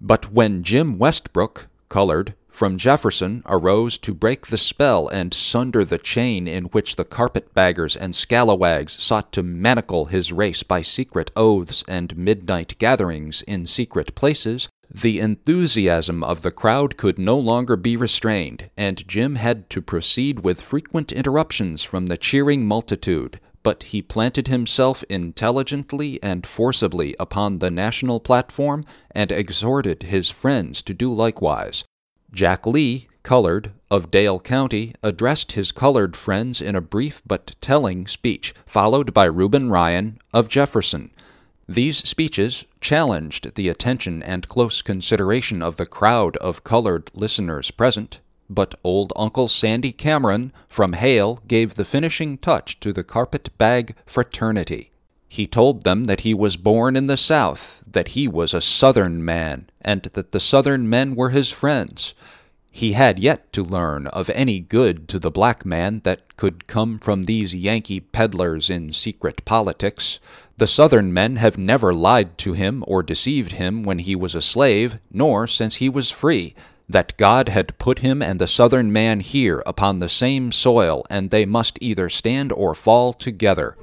[0.00, 5.98] But when Jim Westbrook, colored, from Jefferson arose to break the spell and sunder the
[5.98, 11.84] chain in which the carpetbaggers and scalawags sought to manacle his race by secret oaths
[11.86, 17.96] and midnight gatherings in secret places, the enthusiasm of the crowd could no longer be
[17.96, 23.40] restrained, and Jim had to proceed with frequent interruptions from the cheering multitude.
[23.64, 30.80] But he planted himself intelligently and forcibly upon the national platform and exhorted his friends
[30.84, 31.82] to do likewise.
[32.32, 38.06] Jack Lee, colored, of Dale County, addressed his colored friends in a brief but telling
[38.06, 41.10] speech, followed by Reuben Ryan, of Jefferson.
[41.68, 48.20] These speeches challenged the attention and close consideration of the crowd of colored listeners present,
[48.50, 53.94] but old Uncle Sandy Cameron from Hale gave the finishing touch to the carpet bag
[54.04, 54.90] fraternity.
[55.26, 59.24] He told them that he was born in the South, that he was a Southern
[59.24, 62.14] man, and that the Southern men were his friends.
[62.76, 66.98] He had yet to learn of any good to the black man that could come
[66.98, 70.18] from these Yankee peddlers in secret politics.
[70.56, 74.42] The Southern men have never lied to him or deceived him when he was a
[74.42, 76.56] slave, nor since he was free.
[76.88, 81.30] That God had put him and the Southern man here upon the same soil, and
[81.30, 83.76] they must either stand or fall together.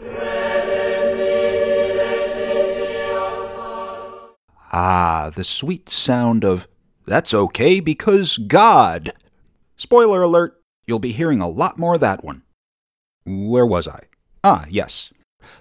[4.74, 6.68] Ah, the sweet sound of
[7.06, 9.12] That's okay because God.
[9.76, 12.44] Spoiler alert, you'll be hearing a lot more of that one.
[13.26, 14.02] Where was I?
[14.44, 15.12] Ah, yes.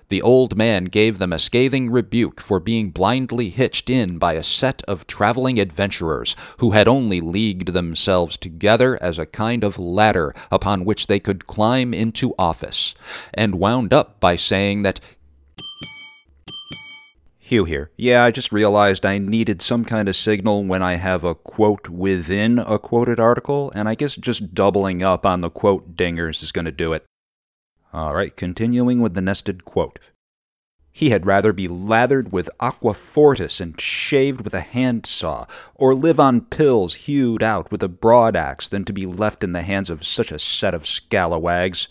[0.08, 4.44] The old man gave them a scathing rebuke for being blindly hitched in by a
[4.44, 10.34] set of traveling adventurers who had only leagued themselves together as a kind of ladder
[10.50, 12.94] upon which they could climb into office,
[13.32, 15.00] and wound up by saying that
[17.50, 17.90] Hugh here.
[17.96, 21.88] Yeah, I just realized I needed some kind of signal when I have a quote
[21.88, 26.52] within a quoted article, and I guess just doubling up on the quote dingers is
[26.52, 27.04] going to do it.
[27.92, 29.98] All right, continuing with the nested quote.
[30.92, 36.20] He had rather be lathered with aqua fortis and shaved with a handsaw, or live
[36.20, 39.90] on pills hewed out with a broad axe than to be left in the hands
[39.90, 41.88] of such a set of scalawags.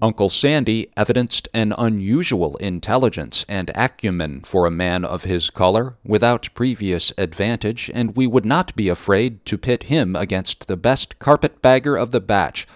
[0.00, 6.48] Uncle Sandy evidenced an unusual intelligence and acumen for a man of his color, without
[6.54, 11.96] previous advantage, and we would not be afraid to pit him against the best carpetbagger
[11.96, 12.66] of the batch.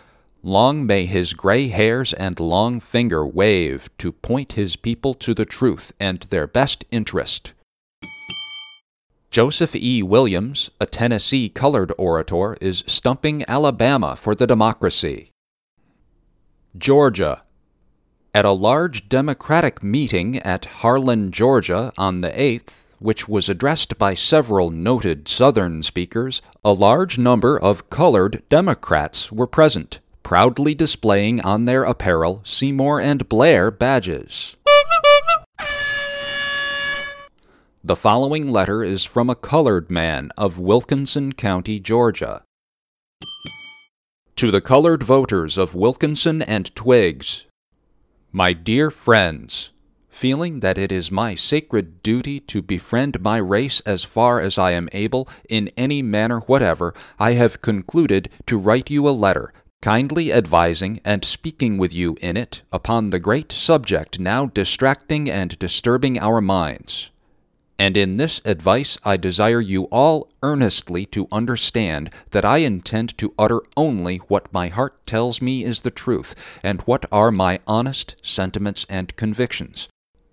[0.42, 5.44] Long may his gray hairs and long finger wave to point his people to the
[5.44, 7.52] truth and their best interest.
[9.30, 10.02] Joseph E.
[10.02, 15.30] Williams, a Tennessee colored orator, is stumping Alabama for the democracy.
[16.76, 17.42] Georgia.
[18.34, 24.14] At a large Democratic meeting at Harlan, Georgia, on the 8th, which was addressed by
[24.14, 31.66] several noted Southern speakers, a large number of colored Democrats were present, proudly displaying on
[31.66, 34.56] their apparel Seymour and Blair badges.
[37.84, 42.44] The following letter is from a colored man of Wilkinson County, Georgia.
[44.42, 47.44] To the colored voters of Wilkinson and Twiggs,
[48.32, 49.70] my dear friends,
[50.08, 54.72] feeling that it is my sacred duty to befriend my race as far as I
[54.72, 60.32] am able in any manner whatever, I have concluded to write you a letter, kindly
[60.32, 66.18] advising and speaking with you in it upon the great subject now distracting and disturbing
[66.18, 67.11] our minds.
[67.78, 73.34] And in this advice I desire you all earnestly to understand that I intend to
[73.38, 78.16] utter only what my heart tells me is the truth, and what are my honest
[78.22, 79.88] sentiments and convictions.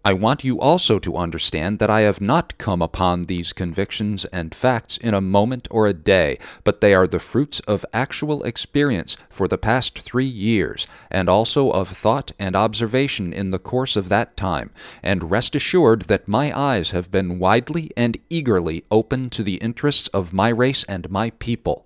[0.10, 4.56] I want you also to understand that I have not come upon these convictions and
[4.56, 9.18] facts in a moment or a day, but they are the fruits of actual experience
[9.30, 14.10] for the past three years, and also of thought and observation in the course of
[14.10, 14.72] that time.
[15.04, 20.08] And rest assured that my eyes have been widely and eagerly open to the interests
[20.08, 21.86] of my race and my people.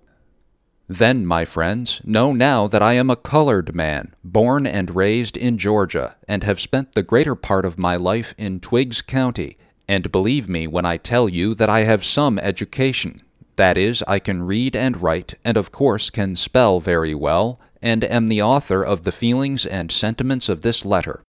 [0.88, 5.56] Then, my friends, know now that I am a colored man, born and raised in
[5.56, 9.56] Georgia, and have spent the greater part of my life in Twiggs County,
[9.88, 13.22] and believe me when I tell you that I have some education.
[13.56, 18.04] That is, I can read and write, and of course can spell very well, and
[18.04, 21.22] am the author of the feelings and sentiments of this letter.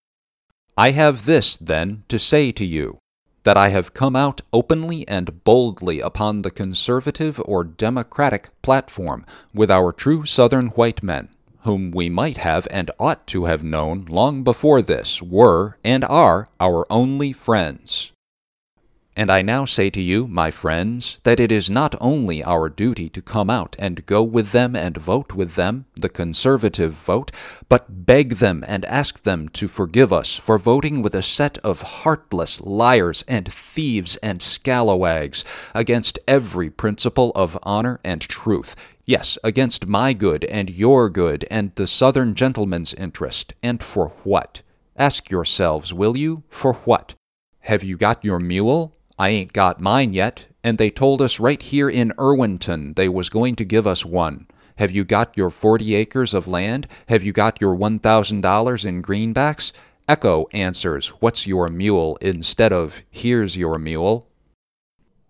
[0.75, 2.97] I have this, then, to say to you.
[3.43, 9.69] That I have come out openly and boldly upon the conservative or democratic platform with
[9.69, 11.27] our true Southern white men,
[11.63, 16.49] whom we might have and ought to have known long before this, were and are
[16.59, 18.12] our only friends.
[19.15, 23.09] And I now say to you, my friends, that it is not only our duty
[23.09, 27.31] to come out and go with them and vote with them, the conservative vote,
[27.69, 31.81] but beg them and ask them to forgive us for voting with a set of
[31.81, 35.45] heartless liars and thieves and scalawags
[35.75, 38.75] against every principle of honor and truth.
[39.05, 43.53] Yes, against my good and your good and the Southern gentleman's interest.
[43.61, 44.63] And for what?
[44.95, 46.43] Ask yourselves, will you?
[46.49, 47.13] For what?
[47.61, 48.95] Have you got your mule?
[49.17, 53.29] I ain't got mine yet, and they told us right here in Irwinton they was
[53.29, 54.47] going to give us one.
[54.77, 56.87] Have you got your forty acres of land?
[57.07, 59.71] Have you got your one thousand dollars in greenbacks?
[60.07, 62.17] Echo answers, What's your mule?
[62.21, 64.27] instead of, Here's your mule.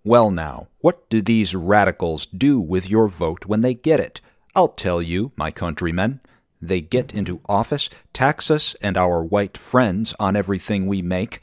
[0.06, 4.22] Well, now, what do these radicals do with your vote when they get it?
[4.56, 6.22] I'll tell you, my countrymen.
[6.62, 11.42] They get into office, tax us and our white friends on everything we make.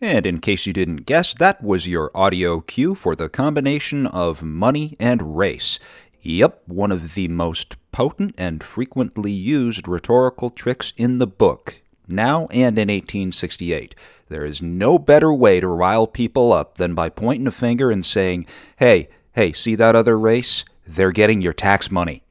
[0.00, 4.42] And in case you didn't guess, that was your audio cue for the combination of
[4.42, 5.80] money and race.
[6.22, 12.46] Yep, one of the most potent and frequently used rhetorical tricks in the book, now
[12.52, 13.96] and in 1868.
[14.28, 18.06] There is no better way to rile people up than by pointing a finger and
[18.06, 18.46] saying,
[18.76, 20.64] hey, hey, see that other race?
[20.86, 22.22] They're getting your tax money.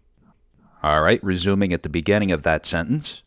[0.82, 3.24] All right, resuming at the beginning of that sentence.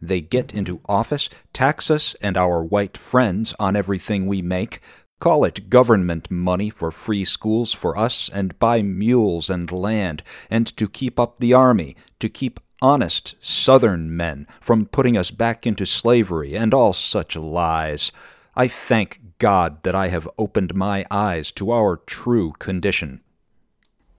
[0.00, 4.80] They get into office, tax us and our white friends on everything we make,
[5.18, 10.66] call it government money for free schools for us, and buy mules and land, and
[10.76, 15.84] to keep up the army, to keep honest Southern men from putting us back into
[15.84, 18.12] slavery, and all such lies.
[18.54, 23.20] I thank God that I have opened my eyes to our true condition.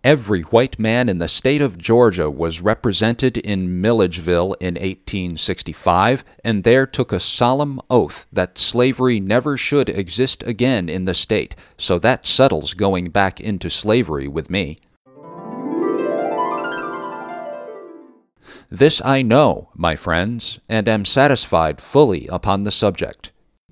[0.10, 6.64] Every white man in the state of Georgia was represented in Milledgeville in 1865, and
[6.64, 12.00] there took a solemn oath that slavery never should exist again in the state, so
[12.00, 14.80] that settles going back into slavery with me.
[18.72, 23.32] This I know, my friends, and am satisfied fully upon the subject.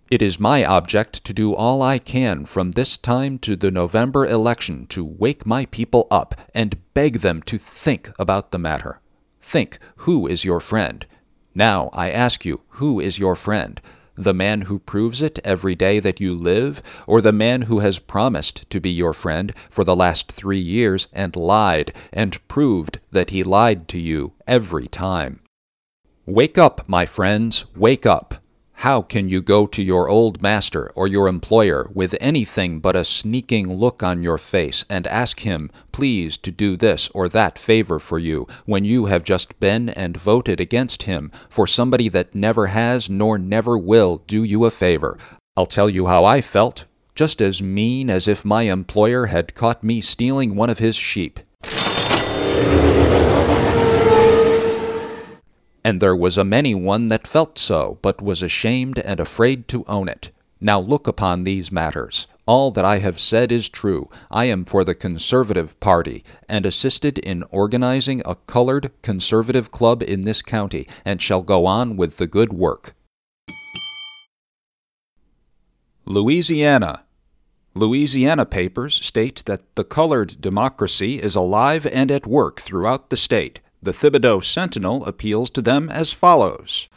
[0.09, 4.25] It is my object to do all I can from this time to the November
[4.25, 9.01] election to wake my people up and beg them to think about the matter.
[9.41, 11.05] Think who is your friend.
[11.53, 13.81] Now I ask you, who is your friend?
[14.15, 17.99] The man who proves it every day that you live, or the man who has
[17.99, 23.31] promised to be your friend for the last three years and lied and proved that
[23.31, 25.41] he lied to you every time?
[26.25, 28.35] Wake up, my friends, wake up.
[28.81, 33.03] How can you go to your old master or your employer with anything but a
[33.03, 37.97] sneaking look on your face and ask him, please, to do this or that favor
[37.97, 42.67] for you, when you have just been and voted against him for somebody that never
[42.67, 45.17] has nor never will do you a favor?
[45.57, 49.83] I'll tell you how I felt just as mean as if my employer had caught
[49.83, 51.39] me stealing one of his sheep.
[55.87, 59.85] And there was a many one that felt so, but was ashamed and afraid to
[59.87, 60.31] own it.
[60.59, 62.27] Now look upon these matters.
[62.45, 64.09] All that I have said is true.
[64.29, 70.21] I am for the Conservative Party, and assisted in organizing a colored conservative club in
[70.21, 72.93] this county, and shall go on with the good work.
[76.03, 77.03] Louisiana.
[77.73, 83.61] Louisiana papers state that the colored democracy is alive and at work throughout the state.
[83.81, 86.89] The Thibodaux Sentinel appeals to them as follows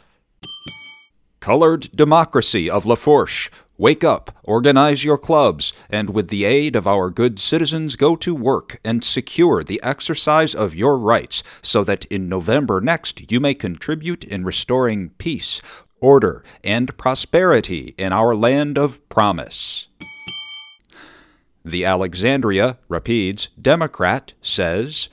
[1.39, 7.09] Colored Democracy of Lafourche, wake up, organize your clubs, and with the aid of our
[7.09, 12.29] good citizens, go to work and secure the exercise of your rights so that in
[12.29, 15.61] November next you may contribute in restoring peace,
[15.99, 19.87] order, and prosperity in our land of promise.
[21.65, 25.09] The Alexandria Rapides Democrat says,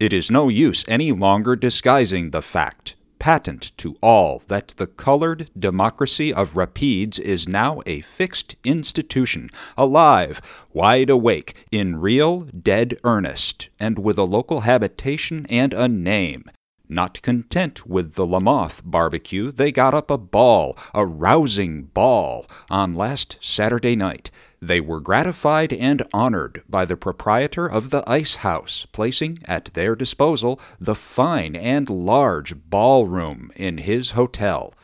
[0.00, 5.48] it is no use any longer disguising the fact, patent to all, that the colored
[5.58, 10.40] democracy of Rapides is now a fixed institution, alive,
[10.72, 16.44] wide awake, in real, dead earnest, and with a local habitation and a name.
[16.88, 22.94] Not content with the Lamothe barbecue, they got up a ball, a rousing ball, on
[22.94, 24.30] last Saturday night.
[24.60, 29.96] They were gratified and honored by the proprietor of the Ice House, placing at their
[29.96, 34.74] disposal the fine and large ballroom in his hotel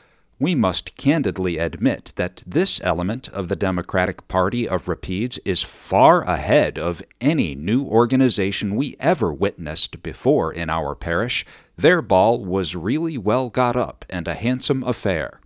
[0.40, 6.22] we must candidly admit that this element of the Democratic Party of Rapides is far
[6.22, 11.44] ahead of any new organization we ever witnessed before in our parish.
[11.80, 15.40] Their ball was really well got up and a handsome affair.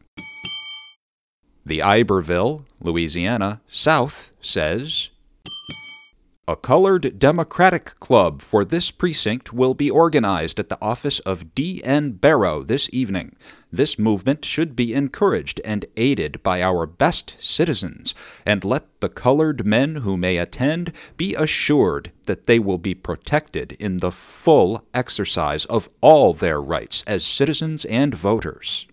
[1.64, 5.10] The Iberville, Louisiana, South says
[6.48, 12.12] a colored Democratic club for this precinct will be organized at the office of D.N.
[12.14, 13.36] Barrow this evening.
[13.74, 18.14] This movement should be encouraged and aided by our best citizens,
[18.46, 23.72] and let the colored men who may attend be assured that they will be protected
[23.80, 28.86] in the full exercise of all their rights as citizens and voters.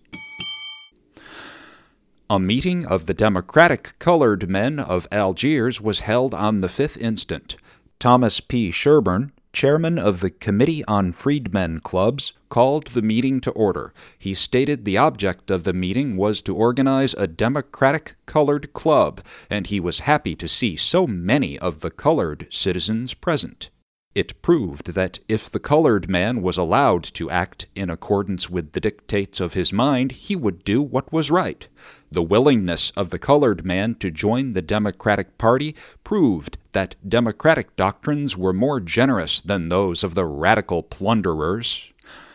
[2.28, 7.56] A meeting of the Democratic Colored Men of Algiers was held on the 5th instant.
[8.00, 8.72] Thomas P.
[8.72, 13.92] Sherburne, chairman of the Committee on Freedmen Clubs, called the meeting to order.
[14.18, 19.66] He stated the object of the meeting was to organize a Democratic Colored Club, and
[19.66, 23.70] he was happy to see so many of the colored citizens present.
[24.14, 28.80] It proved that if the colored man was allowed to act in accordance with the
[28.80, 31.66] dictates of his mind, he would do what was right.
[32.10, 38.36] The willingness of the colored man to join the Democratic Party proved that Democratic doctrines
[38.36, 41.90] were more generous than those of the radical plunderers.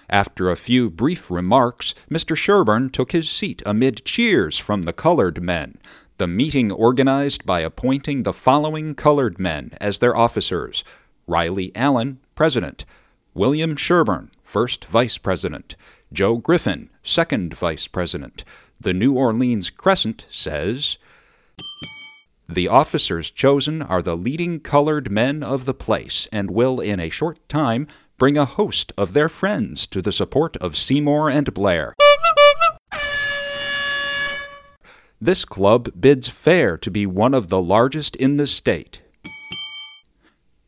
[0.10, 2.36] After a few brief remarks, Mr.
[2.36, 5.78] Sherburne took his seat amid cheers from the colored men.
[6.18, 10.84] The meeting organized by appointing the following colored men as their officers
[11.28, 12.86] Riley Allen, President,
[13.34, 15.76] William Sherburne, First Vice President,
[16.12, 18.44] Joe Griffin, Second Vice President.
[18.80, 20.98] The New Orleans Crescent says
[22.48, 27.10] The officers chosen are the leading colored men of the place and will, in a
[27.10, 31.94] short time, bring a host of their friends to the support of Seymour and Blair.
[35.20, 39.02] This club bids fair to be one of the largest in the state.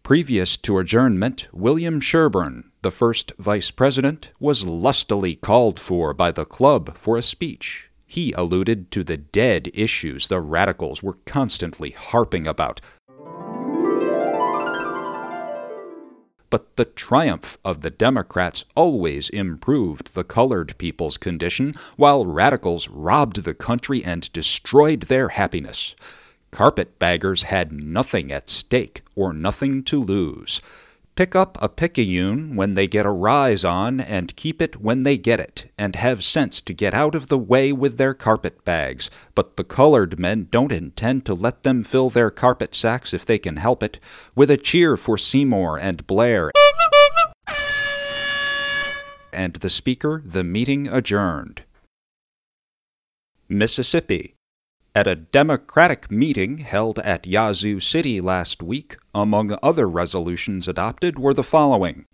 [0.10, 6.45] Previous to adjournment, William Sherburne, the first vice president, was lustily called for by the
[6.45, 7.91] club for a speech.
[8.07, 12.82] He alluded to the dead issues the radicals were constantly harping about.
[16.49, 23.43] But the triumph of the Democrats always improved the colored people's condition, while radicals robbed
[23.43, 25.95] the country and destroyed their happiness.
[26.52, 30.62] Carpetbaggers had nothing at stake or nothing to lose.
[31.20, 35.18] Pick up a picayune when they get a rise on, and keep it when they
[35.18, 39.10] get it, and have sense to get out of the way with their carpet bags.
[39.36, 43.38] But the colored men don't intend to let them fill their carpet sacks if they
[43.38, 44.00] can help it.
[44.34, 46.52] With a cheer for Seymour and Blair.
[49.34, 51.64] And the speaker, the meeting adjourned.
[53.50, 54.36] Mississippi.
[55.00, 61.34] At a Democratic meeting held at Yazoo City last week, among other resolutions adopted were
[61.34, 62.06] the following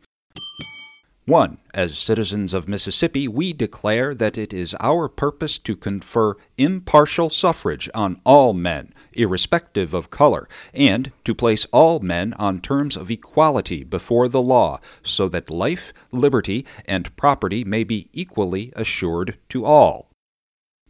[1.25, 1.57] 1.
[1.73, 7.89] As citizens of Mississippi, we declare that it is our purpose to confer impartial suffrage
[7.95, 13.83] on all men, irrespective of color, and to place all men on terms of equality
[13.83, 20.11] before the law, so that life, liberty, and property may be equally assured to all.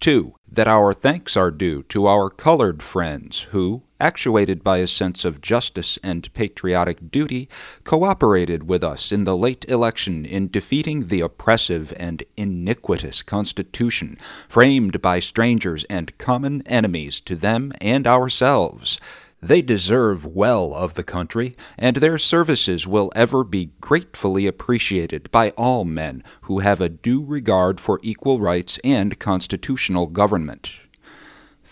[0.06, 0.36] 2.
[0.48, 5.42] That our thanks are due to our colored friends who, actuated by a sense of
[5.42, 7.50] justice and patriotic duty,
[7.84, 15.02] cooperated with us in the late election in defeating the oppressive and iniquitous Constitution framed
[15.02, 19.00] by strangers and common enemies to them and ourselves.
[19.42, 25.52] They deserve well of the country, and their services will ever be gratefully appreciated by
[25.52, 30.72] all men who have a due regard for equal rights and constitutional government.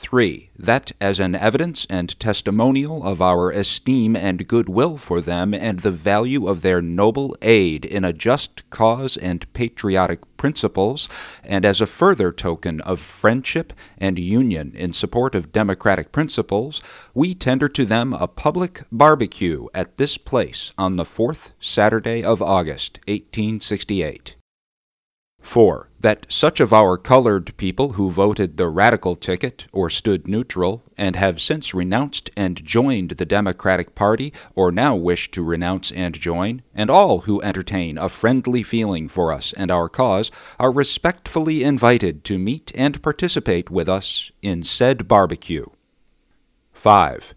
[0.04, 0.49] 3.
[0.60, 5.91] That as an evidence and testimonial of our esteem and goodwill for them and the
[5.91, 11.08] value of their noble aid in a just cause and patriotic principles,
[11.41, 16.82] and as a further token of friendship and union in support of democratic principles,
[17.14, 22.41] we tender to them a public barbecue at this place on the fourth Saturday of
[22.41, 24.36] August, 1868.
[25.43, 25.89] 4.
[25.99, 31.15] That such of our colored people who voted the radical ticket or stood neutral and
[31.15, 36.63] have since renounced and joined the Democratic Party or now wish to renounce and join,
[36.73, 42.23] and all who entertain a friendly feeling for us and our cause, are respectfully invited
[42.23, 45.65] to meet and participate with us in said barbecue.
[46.71, 47.35] 5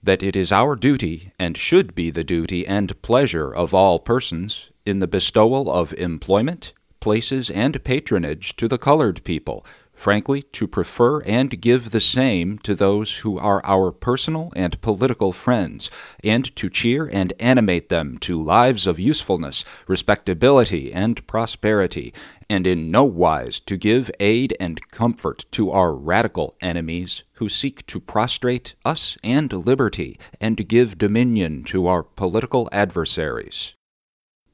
[0.00, 4.70] that it is our duty, and should be the duty and pleasure of all persons,
[4.86, 9.64] in the bestowal of employment, places, and patronage to the colored people,
[9.98, 15.32] frankly, to prefer and give the same to those who are our personal and political
[15.32, 15.90] friends,
[16.22, 22.14] and to cheer and animate them to lives of usefulness, respectability, and prosperity,
[22.48, 27.84] and in no wise to give aid and comfort to our radical enemies who seek
[27.86, 33.74] to prostrate us and liberty, and give dominion to our political adversaries.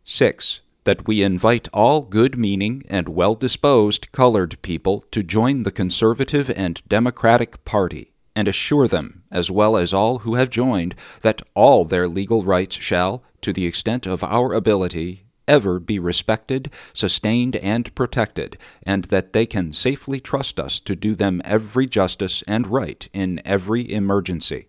[0.05, 5.73] 6 that we invite all good meaning and well disposed colored people to join the
[5.73, 11.43] Conservative and Democratic Party, and assure them, as well as all who have joined, that
[11.55, 17.57] all their legal rights shall, to the extent of our ability, ever be respected, sustained,
[17.57, 22.67] and protected, and that they can safely trust us to do them every justice and
[22.67, 24.69] right in every emergency.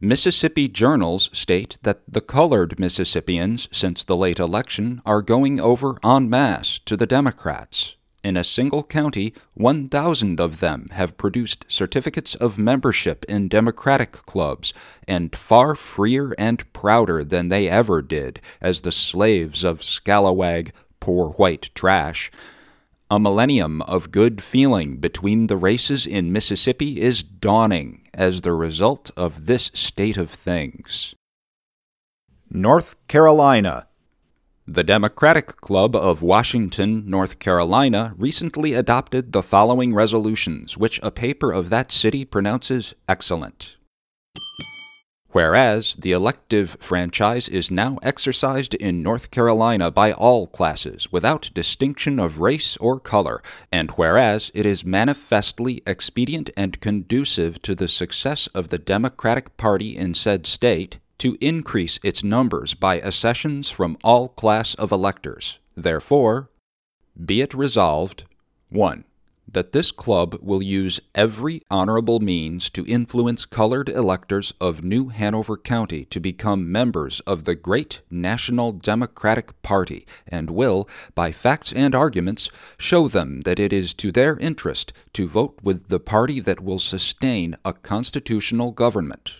[0.00, 6.30] Mississippi journals state that the colored Mississippians since the late election are going over en
[6.30, 7.96] masse to the Democrats.
[8.22, 14.72] In a single county, 1,000 of them have produced certificates of membership in Democratic clubs,
[15.08, 20.70] and far freer and prouder than they ever did as the slaves of scalawag,
[21.00, 22.30] poor white trash.
[23.10, 29.10] A millennium of good feeling between the races in Mississippi is dawning as the result
[29.16, 31.14] of this state of things.
[32.50, 33.88] North Carolina.
[34.66, 41.50] The Democratic Club of Washington, North Carolina, recently adopted the following resolutions, which a paper
[41.50, 43.76] of that city pronounces excellent.
[45.30, 52.18] Whereas the elective franchise is now exercised in North Carolina by all classes, without distinction
[52.18, 58.46] of race or color, and whereas it is manifestly expedient and conducive to the success
[58.48, 64.28] of the Democratic Party in said state to increase its numbers by accessions from all
[64.28, 65.58] class of electors.
[65.76, 66.48] Therefore,
[67.22, 68.24] be it resolved
[68.70, 69.04] 1
[69.52, 75.56] that this club will use every honorable means to influence colored electors of New Hanover
[75.56, 81.94] County to become members of the great National Democratic Party, and will, by facts and
[81.94, 86.60] arguments, show them that it is to their interest to vote with the party that
[86.60, 89.32] will sustain a constitutional government.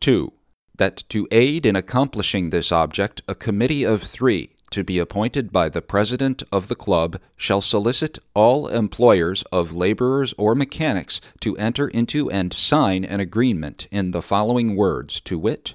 [0.00, 0.32] 2.
[0.76, 5.68] That to aid in accomplishing this object, a committee of three to be appointed by
[5.68, 11.88] the president of the club shall solicit all employers of laborers or mechanics to enter
[11.88, 15.74] into and sign an agreement in the following words, to wit,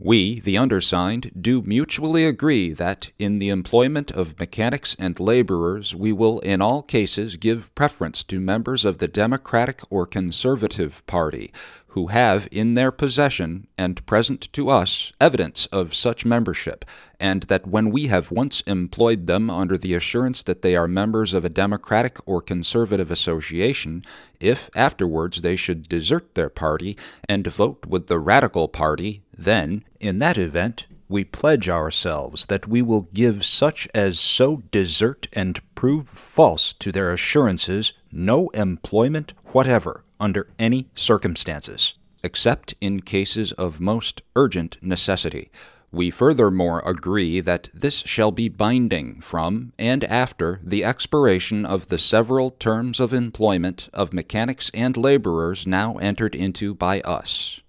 [0.00, 6.10] we, the undersigned, do mutually agree that, in the employment of mechanics and laborers, we
[6.10, 11.52] will in all cases give preference to members of the Democratic or Conservative Party,
[11.88, 16.84] who have in their possession and present to us evidence of such membership,
[17.18, 21.34] and that when we have once employed them under the assurance that they are members
[21.34, 24.04] of a Democratic or Conservative association,
[24.38, 26.96] if afterwards they should desert their party
[27.28, 32.82] and vote with the Radical Party, then, in that event, we pledge ourselves that we
[32.82, 40.04] will give such as so desert and prove false to their assurances no employment whatever
[40.20, 45.50] under any circumstances, except in cases of most urgent necessity.
[45.90, 51.98] We furthermore agree that this shall be binding from and after the expiration of the
[51.98, 57.60] several terms of employment of mechanics and laborers now entered into by us.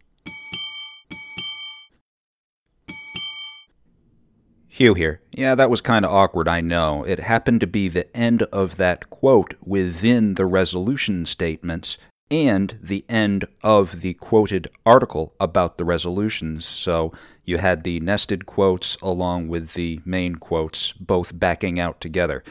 [4.82, 5.22] Hugh here.
[5.32, 7.04] Yeah, that was kind of awkward, I know.
[7.04, 12.00] It happened to be the end of that quote within the resolution statements
[12.32, 16.66] and the end of the quoted article about the resolutions.
[16.66, 17.14] So
[17.46, 22.44] you had the nested quotes along with the main quotes both backing out together.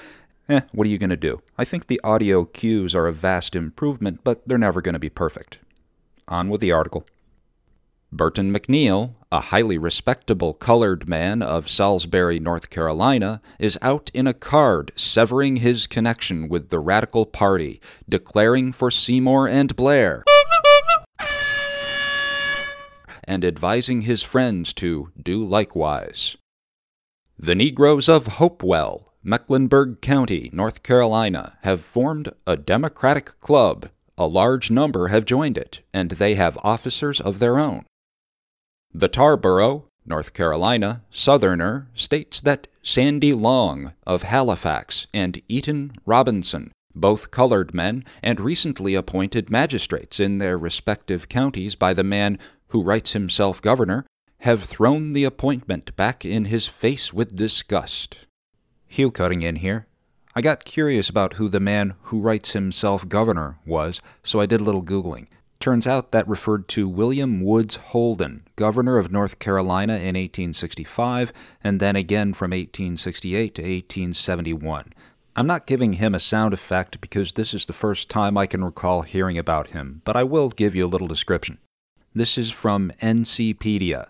[0.49, 1.43] Eh, what are you going to do?
[1.59, 5.11] I think the audio cues are a vast improvement, but they're never going to be
[5.11, 5.59] perfect.
[6.28, 7.05] On with the article.
[8.13, 14.35] Burton McNeil, a highly respectable colored man of Salisbury, North Carolina, is out in a
[14.35, 20.25] card severing his connection with the Radical Party, declaring for Seymour and Blair,
[23.25, 26.37] and advising his friends to do likewise.
[27.39, 33.89] The Negroes of Hopewell, Mecklenburg County, North Carolina, have formed a Democratic club.
[34.19, 37.87] A large number have joined it, and they have officers of their own.
[38.93, 47.30] The Tarboro, North Carolina, Southerner states that Sandy Long of Halifax and Eaton Robinson, both
[47.30, 52.36] colored men and recently appointed magistrates in their respective counties by the man
[52.68, 54.05] who writes himself governor,
[54.38, 58.26] have thrown the appointment back in his face with disgust.
[58.88, 59.86] Hugh cutting in here.
[60.34, 64.61] I got curious about who the man who writes himself governor was, so I did
[64.61, 65.28] a little Googling.
[65.61, 71.79] Turns out that referred to William Woods Holden, governor of North Carolina in 1865, and
[71.79, 74.95] then again from 1868 to 1871.
[75.37, 78.65] I'm not giving him a sound effect because this is the first time I can
[78.65, 81.59] recall hearing about him, but I will give you a little description.
[82.15, 84.09] This is from NCpedia.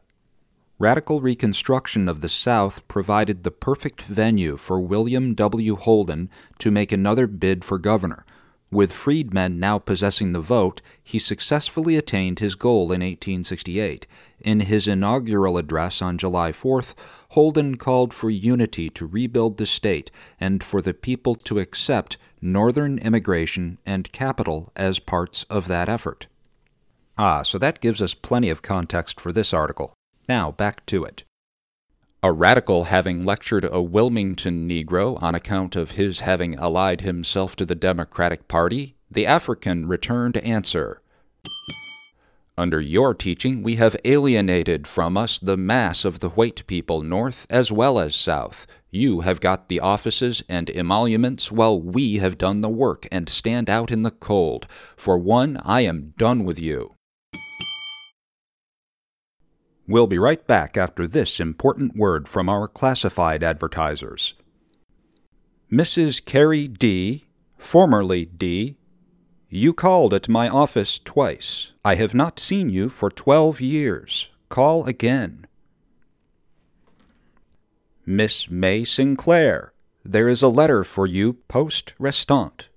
[0.79, 5.75] Radical Reconstruction of the South provided the perfect venue for William W.
[5.75, 6.31] Holden
[6.61, 8.25] to make another bid for governor.
[8.73, 14.07] With freedmen now possessing the vote, he successfully attained his goal in 1868.
[14.41, 16.95] In his inaugural address on July 4th,
[17.31, 22.99] Holden called for unity to rebuild the state and for the people to accept northern
[22.99, 26.29] immigration and capital as parts of that effort.
[27.19, 29.95] Ah, so that gives us plenty of context for this article.
[30.29, 31.25] Now, back to it.
[32.23, 37.65] A radical having lectured a Wilmington Negro on account of his having allied himself to
[37.65, 41.01] the Democratic Party, the African returned answer
[42.59, 47.47] Under your teaching, we have alienated from us the mass of the white people north
[47.49, 48.67] as well as south.
[48.91, 53.71] You have got the offices and emoluments, while we have done the work and stand
[53.71, 54.67] out in the cold.
[54.95, 56.97] For one, I am done with you.
[59.91, 64.35] We'll be right back after this important word from our classified advertisers.
[65.69, 66.25] Mrs.
[66.25, 67.25] Carrie D.,
[67.59, 68.77] formerly D.,
[69.49, 71.73] you called at my office twice.
[71.85, 74.31] I have not seen you for twelve years.
[74.49, 75.49] Call again.
[78.07, 79.73] Miss May Sinclair,
[80.05, 82.69] there is a letter for you poste restante.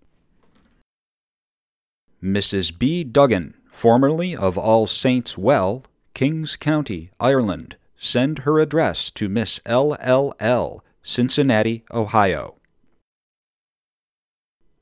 [2.23, 2.75] Mrs.
[2.75, 3.03] B.
[3.03, 9.97] Duggan, formerly of All Saints Well, Kings County, Ireland, send her address to Miss L.
[9.99, 10.33] L.
[10.39, 12.55] L., Cincinnati, Ohio.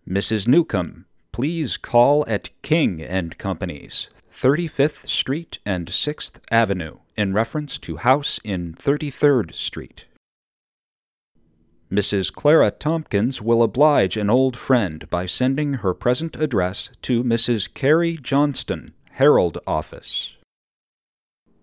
[0.07, 0.47] Mrs.
[0.47, 7.97] Newcomb, please call at King and Company's, 35th Street and 6th Avenue, in reference to
[7.97, 10.05] house in 33rd Street.
[11.89, 12.33] Mrs.
[12.33, 17.73] Clara Tompkins will oblige an old friend by sending her present address to Mrs.
[17.73, 20.35] Carrie Johnston, Herald Office.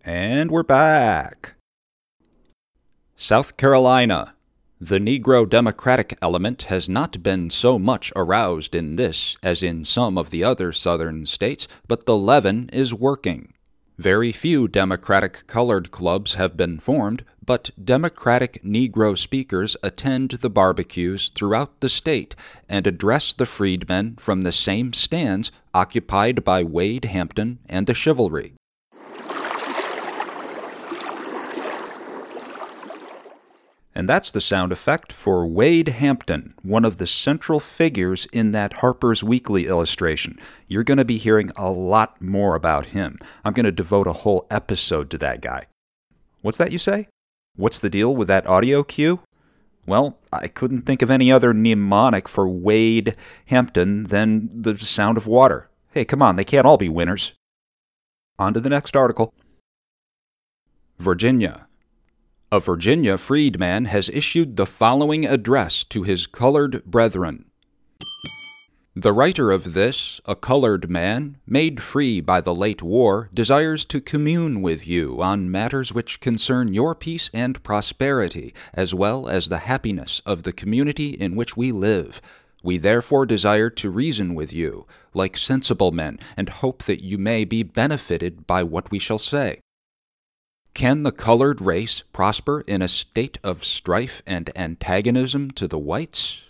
[0.05, 1.55] And we're back.
[3.16, 4.34] South Carolina.
[4.80, 10.16] The Negro Democratic element has not been so much aroused in this as in some
[10.16, 13.55] of the other Southern states, but the leaven is working.
[13.99, 21.32] Very few Democratic colored clubs have been formed, but Democratic Negro speakers attend the barbecues
[21.34, 22.36] throughout the state
[22.68, 28.55] and address the freedmen from the same stands occupied by Wade Hampton and the chivalry.
[33.99, 38.74] And that's the sound effect for Wade Hampton, one of the central figures in that
[38.74, 40.38] Harper's Weekly illustration.
[40.68, 43.18] You're going to be hearing a lot more about him.
[43.44, 45.66] I'm going to devote a whole episode to that guy.
[46.42, 47.09] What's that you say?
[47.57, 49.18] What's the deal with that audio cue?
[49.84, 55.26] Well, I couldn't think of any other mnemonic for Wade Hampton than the sound of
[55.26, 55.70] water.
[55.90, 57.32] Hey, come on, they can't all be winners.
[58.38, 59.34] On to the next article.
[61.01, 61.67] Virginia.
[62.51, 67.44] A Virginia freedman has issued the following address to his colored brethren.
[68.96, 74.01] The writer of this, a colored man, made free by the late war, desires to
[74.01, 79.59] commune with you on matters which concern your peace and prosperity, as well as the
[79.59, 82.22] happiness of the community in which we live.
[82.62, 87.44] We therefore desire to reason with you, like sensible men, and hope that you may
[87.44, 89.61] be benefited by what we shall say.
[90.79, 96.43] Can the colored race prosper in a state of strife and antagonism to the whites?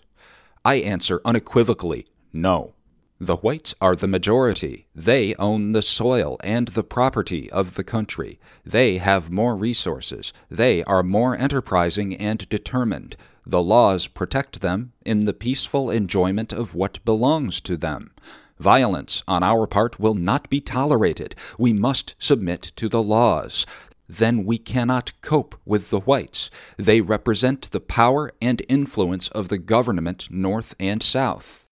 [0.67, 2.75] I answer unequivocally no.
[3.19, 4.87] The whites are the majority.
[4.95, 8.39] They own the soil and the property of the country.
[8.67, 10.35] They have more resources.
[10.51, 13.17] They are more enterprising and determined.
[13.47, 18.11] The laws protect them in the peaceful enjoyment of what belongs to them.
[18.59, 21.37] Violence on our part will not be tolerated.
[21.59, 23.65] We must submit to the laws.
[24.09, 26.51] Then we cannot cope with the whites.
[26.77, 31.65] They represent the power and influence of the government north and south.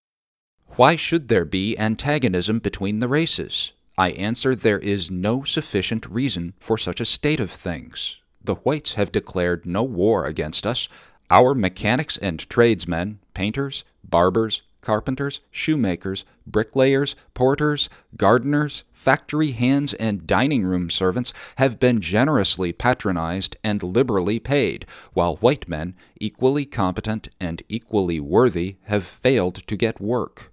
[0.76, 3.72] Why should there be antagonism between the races?
[3.96, 8.18] I answer there is no sufficient reason for such a state of things.
[8.44, 10.88] The whites have declared no war against us.
[11.30, 20.64] Our mechanics and tradesmen, painters, barbers, carpenters, shoemakers, bricklayers, porters, gardeners, factory hands, and dining
[20.64, 27.64] room servants have been generously patronized and liberally paid, while white men, equally competent and
[27.68, 30.52] equally worthy, have failed to get work.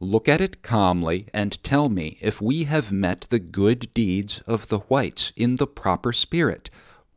[0.00, 4.68] Look at it calmly and tell me if we have met the good deeds of
[4.68, 6.70] the whites in the proper spirit.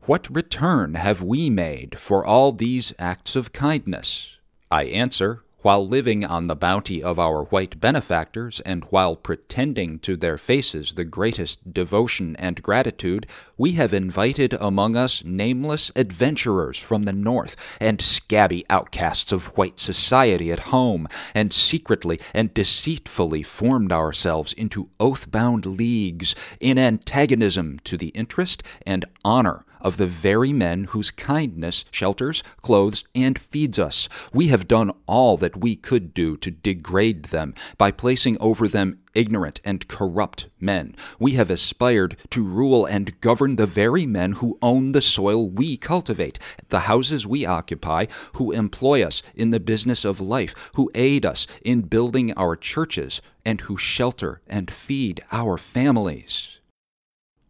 [0.08, 4.38] What return have we made for all these acts of kindness?
[4.70, 10.16] I answer, while living on the bounty of our white benefactors, and while pretending to
[10.16, 13.26] their faces the greatest devotion and gratitude,
[13.58, 19.78] we have invited among us nameless adventurers from the north, and scabby outcasts of white
[19.78, 27.78] society at home, and secretly and deceitfully formed ourselves into oath bound leagues in antagonism
[27.84, 33.78] to the interest and honor of the very men whose kindness shelters, clothes, and feeds
[33.78, 34.08] us.
[34.32, 39.00] We have done all that we could do to degrade them by placing over them
[39.14, 40.94] ignorant and corrupt men.
[41.18, 45.76] We have aspired to rule and govern the very men who own the soil we
[45.76, 51.26] cultivate, the houses we occupy, who employ us in the business of life, who aid
[51.26, 56.58] us in building our churches, and who shelter and feed our families.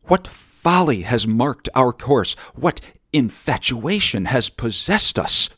[0.05, 0.27] What
[0.63, 2.35] folly has marked our course?
[2.55, 2.81] What
[3.13, 5.49] infatuation has possessed us?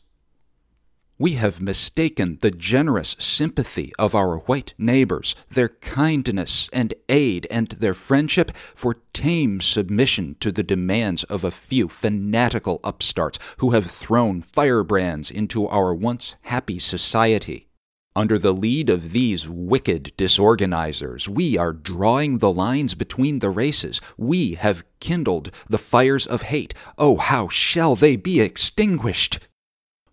[1.17, 7.67] We have mistaken the generous sympathy of our white neighbors, their kindness and aid, and
[7.69, 13.89] their friendship for tame submission to the demands of a few fanatical upstarts who have
[13.89, 17.70] thrown firebrands into our once happy society.
[18.13, 24.01] Under the lead of these wicked disorganizers, we are drawing the lines between the races.
[24.17, 26.73] We have kindled the fires of hate.
[26.97, 29.39] Oh, how shall they be extinguished?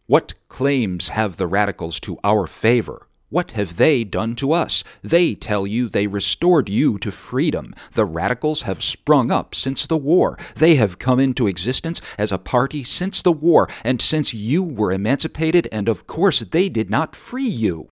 [0.07, 3.08] What claims have the radicals to our favor?
[3.31, 4.83] What have they done to us?
[5.03, 7.75] They tell you they restored you to freedom.
[7.93, 10.39] The radicals have sprung up since the war.
[10.57, 14.93] They have come into existence as a party since the war and since you were
[14.93, 17.91] emancipated, and of course they did not free you.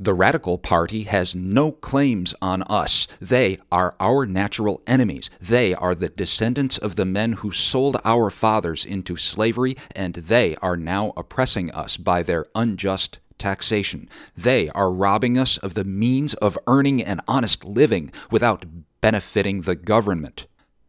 [0.00, 3.08] The Radical Party has no claims on us.
[3.20, 5.28] They are our natural enemies.
[5.40, 10.54] They are the descendants of the men who sold our fathers into slavery, and they
[10.56, 14.08] are now oppressing us by their unjust taxation.
[14.36, 18.64] They are robbing us of the means of earning an honest living without
[19.00, 20.46] benefiting the government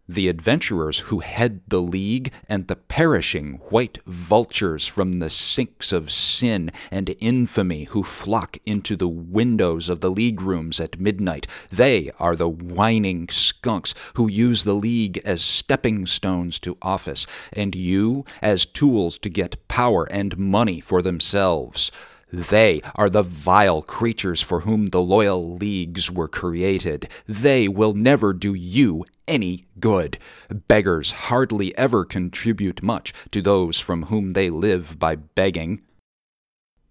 [0.10, 6.10] the adventurers who head the league, and the perishing white vultures from the sinks of
[6.10, 11.46] sin and infamy who flock into the windows of the league rooms at midnight.
[11.72, 17.76] They are the whining skunks who use the league as stepping stones to office, and
[17.76, 21.92] you as tools to get power and money for themselves.
[22.32, 27.10] They are the vile creatures for whom the loyal leagues were created.
[27.28, 30.20] They will never do you any good.
[30.68, 35.82] Beggars hardly ever contribute much to those from whom they live by begging.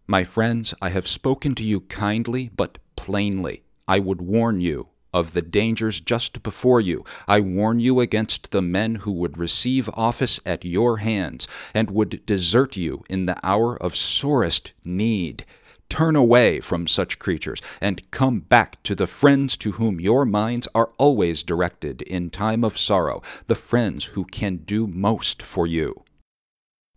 [0.07, 3.62] My friends, I have spoken to you kindly but plainly.
[3.86, 7.04] I would warn you of the dangers just before you.
[7.26, 12.24] I warn you against the men who would receive office at your hands and would
[12.26, 15.44] desert you in the hour of sorest need.
[15.88, 20.68] Turn away from such creatures and come back to the friends to whom your minds
[20.74, 26.04] are always directed in time of sorrow, the friends who can do most for you.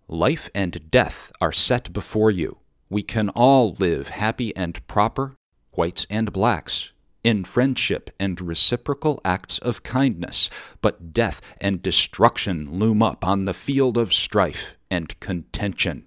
[0.10, 2.58] Life and death are set before you.
[2.90, 5.36] We can all live happy and proper,
[5.72, 6.92] whites and blacks,
[7.24, 10.50] in friendship and reciprocal acts of kindness,
[10.82, 16.06] but death and destruction loom up on the field of strife and contention.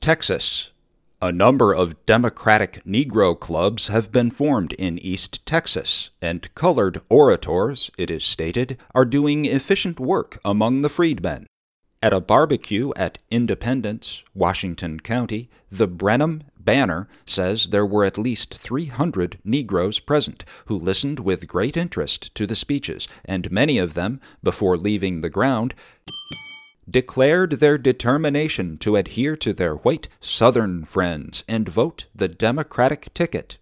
[0.00, 0.72] Texas.
[1.20, 7.90] A number of Democratic Negro clubs have been formed in East Texas, and colored orators,
[7.98, 11.48] it is stated, are doing efficient work among the freedmen.
[12.00, 18.52] At a barbecue at Independence, Washington County, the Brenham Banner says there were at least
[18.54, 24.20] 300 Negroes present who listened with great interest to the speeches, and many of them,
[24.42, 25.74] before leaving the ground,
[26.86, 33.56] declared their determination to adhere to their white Southern friends and vote the Democratic ticket.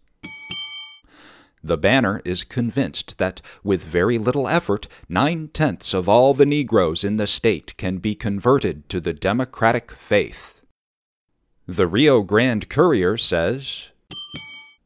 [1.63, 7.05] The banner is convinced that with very little effort, nine tenths of all the Negroes
[7.05, 10.56] in the state can be converted to the Democratic faith.
[11.69, 13.89] The Rio Grande Courier says,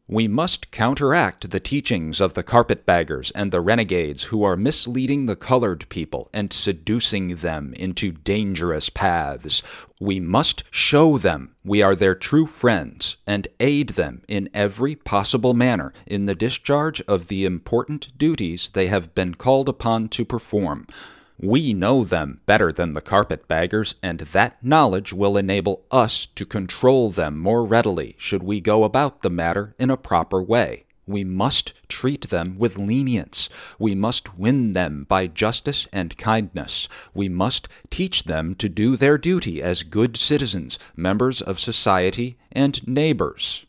[0.09, 5.37] we must counteract the teachings of the carpetbaggers and the renegades who are misleading the
[5.37, 9.63] colored people and seducing them into dangerous paths.
[10.01, 15.53] We must show them we are their true friends and aid them in every possible
[15.53, 20.87] manner in the discharge of the important duties they have been called upon to perform.
[21.43, 27.09] We know them better than the carpetbaggers, and that knowledge will enable us to control
[27.09, 30.85] them more readily should we go about the matter in a proper way.
[31.07, 33.49] We must treat them with lenience.
[33.79, 36.89] We must win them by justice and kindness.
[37.15, 42.87] We must teach them to do their duty as good citizens, members of society, and
[42.87, 43.65] neighbors.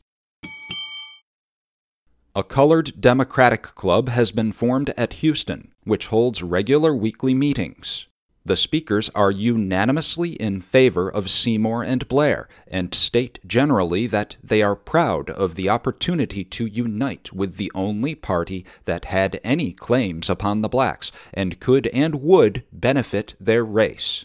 [2.34, 8.08] A colored Democratic Club has been formed at Houston, which holds regular weekly meetings.
[8.46, 14.62] The speakers are unanimously in favor of Seymour and Blair and state generally that they
[14.62, 20.30] are proud of the opportunity to unite with the only party that had any claims
[20.30, 24.24] upon the blacks and could and would benefit their race.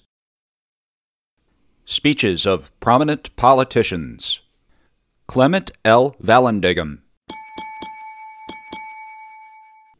[1.84, 4.42] Speeches of prominent politicians
[5.26, 6.14] Clement L.
[6.22, 7.00] Vallandigham,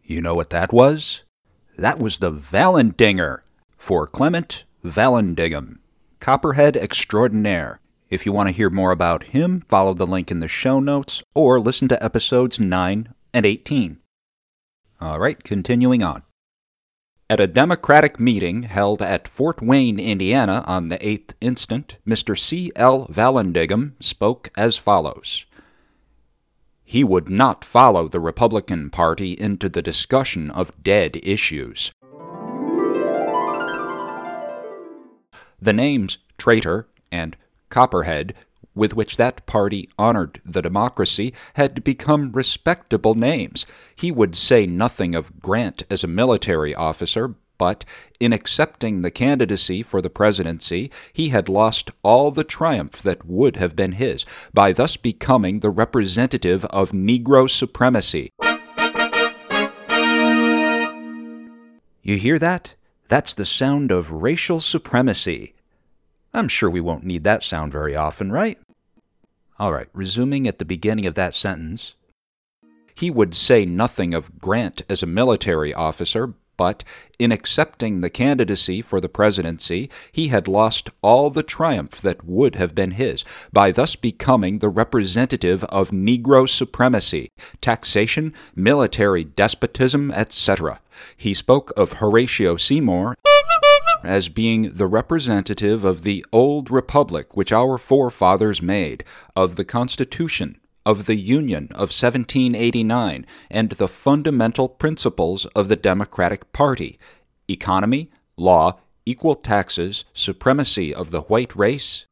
[0.07, 1.23] you know what that was?
[1.77, 3.41] That was the Vallandinger
[3.77, 5.79] for Clement Vallandigham,
[6.21, 7.81] Copperhead extraordinaire.
[8.09, 11.25] If you want to hear more about him, follow the link in the show notes
[11.35, 13.99] or listen to episodes 9 and 18.
[15.01, 16.23] All right, continuing on.
[17.29, 22.39] At a Democratic meeting held at Fort Wayne, Indiana on the 8th instant, Mr.
[22.39, 22.71] C.
[22.77, 23.09] L.
[23.09, 25.47] Vallandigham spoke as follows
[26.87, 31.93] he would not follow the Republican Party into the discussion of dead issues.
[35.61, 37.37] The names traitor and
[37.69, 38.35] copperhead
[38.77, 43.67] with which that party honored the democracy had become respectable names.
[43.97, 47.85] He would say nothing of Grant as a military officer, but
[48.21, 53.57] in accepting the candidacy for the presidency, he had lost all the triumph that would
[53.57, 58.31] have been his by thus becoming the representative of Negro supremacy.
[62.03, 62.75] You hear that?
[63.09, 65.55] That's the sound of racial supremacy.
[66.33, 68.59] I'm sure we won't need that sound very often, right?
[69.59, 71.95] All right, resuming at the beginning of that sentence.
[72.95, 76.85] He would say nothing of Grant as a military officer, but
[77.19, 82.55] in accepting the candidacy for the presidency, he had lost all the triumph that would
[82.57, 87.31] have been his by thus becoming the representative of Negro supremacy,
[87.61, 90.81] taxation, military despotism, etc.
[91.17, 93.17] He spoke of Horatio Seymour
[94.05, 99.05] as being the representative of the old republic which our forefathers made,
[99.35, 106.53] of the Constitution, of the Union of 1789 and the fundamental principles of the Democratic
[106.53, 106.99] Party
[107.49, 112.07] economy, law, equal taxes, supremacy of the white race,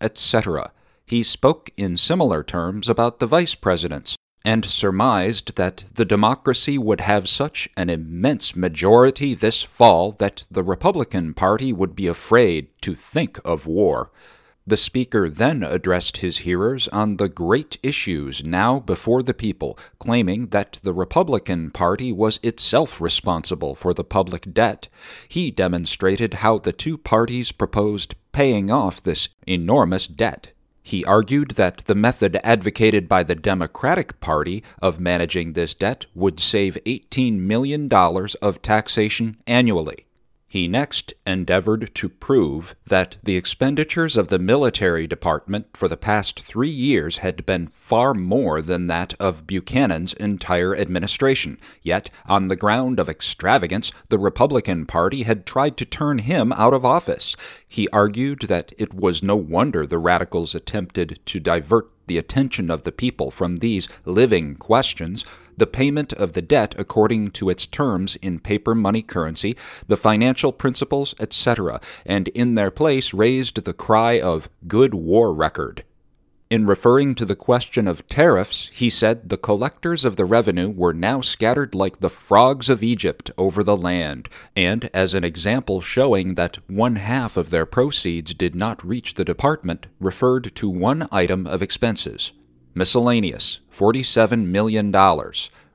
[0.00, 0.72] etc.
[1.06, 7.00] He spoke in similar terms about the vice presidents, and surmised that the democracy would
[7.00, 12.94] have such an immense majority this fall that the Republican Party would be afraid to
[12.94, 14.10] think of war.
[14.68, 20.48] The speaker then addressed his hearers on the great issues now before the people, claiming
[20.48, 24.88] that the Republican Party was itself responsible for the public debt.
[25.26, 30.52] He demonstrated how the two parties proposed paying off this enormous debt.
[30.82, 36.40] He argued that the method advocated by the Democratic Party of managing this debt would
[36.40, 40.04] save $18 million of taxation annually.
[40.50, 46.40] He next endeavored to prove that the expenditures of the military department for the past
[46.40, 51.58] three years had been far more than that of Buchanan's entire administration.
[51.82, 56.72] Yet, on the ground of extravagance, the Republican Party had tried to turn him out
[56.72, 57.36] of office.
[57.68, 62.84] He argued that it was no wonder the radicals attempted to divert the attention of
[62.84, 65.26] the people from these living questions
[65.58, 69.56] the payment of the debt according to its terms in paper money currency,
[69.86, 75.84] the financial principles, etc., and in their place raised the cry of good war record.
[76.50, 80.94] In referring to the question of tariffs, he said the collectors of the revenue were
[80.94, 86.36] now scattered like the frogs of Egypt over the land, and as an example showing
[86.36, 91.46] that one half of their proceeds did not reach the department, referred to one item
[91.46, 92.32] of expenses
[92.78, 94.94] Miscellaneous, $47 million,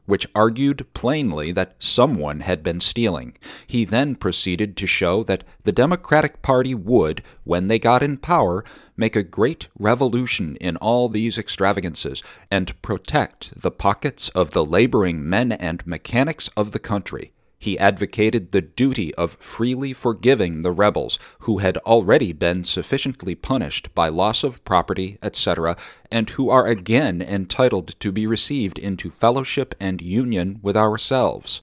[0.05, 3.37] which argued plainly that someone had been stealing.
[3.67, 8.63] He then proceeded to show that the Democratic Party would, when they got in power,
[8.95, 15.27] make a great revolution in all these extravagances and protect the pockets of the laboring
[15.27, 17.32] men and mechanics of the country.
[17.63, 21.17] He advocated the duty of freely forgiving the rebels
[21.47, 25.77] who had already been sufficiently punished by loss of property, etc.,
[26.11, 31.61] and who are again entitled to be received into fellowship and union with ourselves.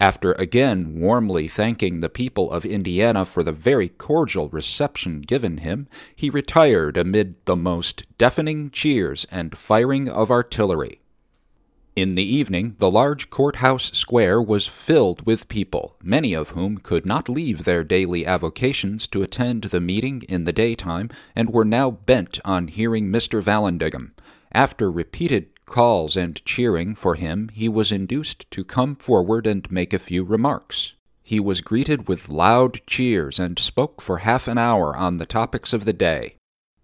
[0.00, 5.88] After again warmly thanking the people of Indiana for the very cordial reception given him,
[6.16, 11.02] he retired amid the most deafening cheers and firing of artillery.
[11.96, 17.06] In the evening, the large courthouse square was filled with people, many of whom could
[17.06, 21.92] not leave their daily avocations to attend the meeting in the daytime, and were now
[21.92, 23.40] bent on hearing Mr.
[23.40, 24.12] Vallandigham.
[24.50, 29.92] After repeated calls and cheering for him, he was induced to come forward and make
[29.92, 30.94] a few remarks.
[31.22, 35.72] He was greeted with loud cheers and spoke for half an hour on the topics
[35.72, 36.34] of the day.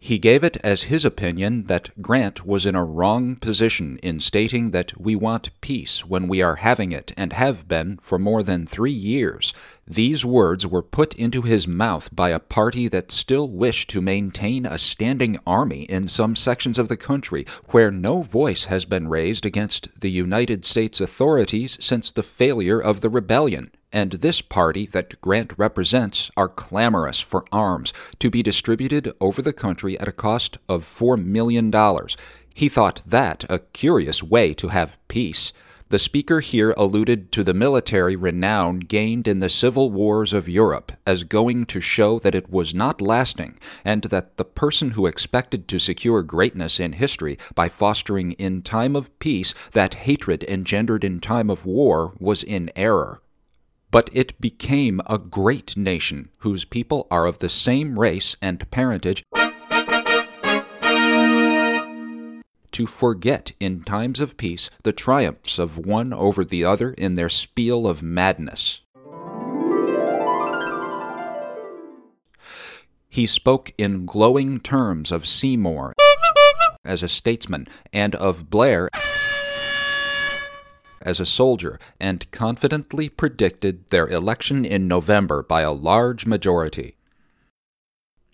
[0.02, 4.70] He gave it as his opinion that Grant was in a wrong position in stating
[4.70, 8.64] that we want peace when we are having it and have been for more than
[8.64, 9.52] three years.
[9.86, 14.64] These words were put into his mouth by a party that still wished to maintain
[14.64, 19.44] a standing army in some sections of the country where no voice has been raised
[19.44, 25.20] against the United States authorities since the failure of the rebellion and this party that
[25.20, 30.58] Grant represents are clamorous for arms to be distributed over the country at a cost
[30.68, 31.72] of $4 million.
[32.54, 35.52] He thought that a curious way to have peace.
[35.88, 40.92] The speaker here alluded to the military renown gained in the civil wars of Europe
[41.04, 45.66] as going to show that it was not lasting, and that the person who expected
[45.66, 51.18] to secure greatness in history by fostering in time of peace that hatred engendered in
[51.18, 53.20] time of war was in error
[53.90, 59.24] but it became a great nation whose people are of the same race and parentage.
[62.72, 67.28] To forget in times of peace the triumphs of one over the other in their
[67.28, 68.80] spiel of madness.
[73.08, 75.94] He spoke in glowing terms of Seymour
[76.84, 78.88] as a statesman and of Blair
[81.00, 86.96] as a soldier and confidently predicted their election in November by a large majority.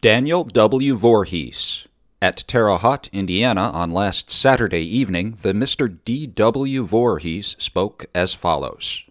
[0.01, 0.95] Daniel W.
[0.97, 1.89] Voorhees.
[2.21, 5.99] At Terre Haute, Indiana, on last Saturday evening, the Mr.
[6.05, 6.27] D.
[6.27, 6.85] W.
[6.85, 9.05] Voorhees spoke as follows.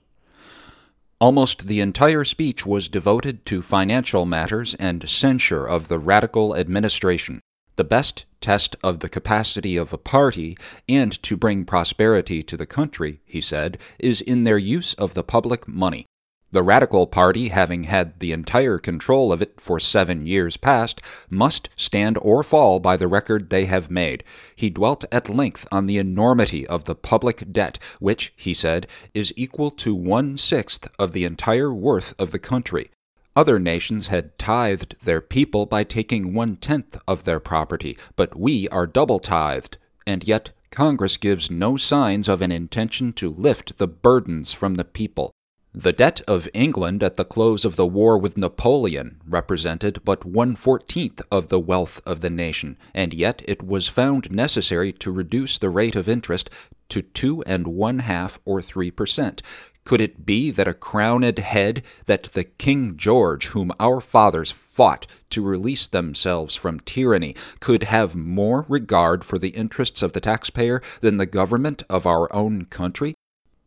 [1.22, 7.42] Almost the entire speech was devoted to financial matters and censure of the radical administration.
[7.78, 10.58] The best test of the capacity of a party
[10.88, 15.24] and to bring prosperity to the country, he said, is in their use of the
[15.24, 16.06] public money.
[16.52, 21.68] The Radical Party, having had the entire control of it for seven years past, must
[21.76, 24.24] stand or fall by the record they have made.
[24.56, 29.34] He dwelt at length on the enormity of the public debt, which, he said, is
[29.36, 32.90] equal to one sixth of the entire worth of the country.
[33.36, 38.70] Other nations had tithed their people by taking one tenth of their property, but we
[38.70, 43.88] are double tithed, and yet Congress gives no signs of an intention to lift the
[43.88, 45.32] burdens from the people.
[45.74, 50.56] The debt of England at the close of the war with Napoleon represented but one
[50.56, 55.60] fourteenth of the wealth of the nation, and yet it was found necessary to reduce
[55.60, 56.50] the rate of interest
[56.88, 59.42] to two and one half or three per cent.
[59.86, 65.06] Could it be that a crowned head, that the King George, whom our fathers fought
[65.30, 70.82] to release themselves from tyranny, could have more regard for the interests of the taxpayer
[71.02, 73.14] than the government of our own country?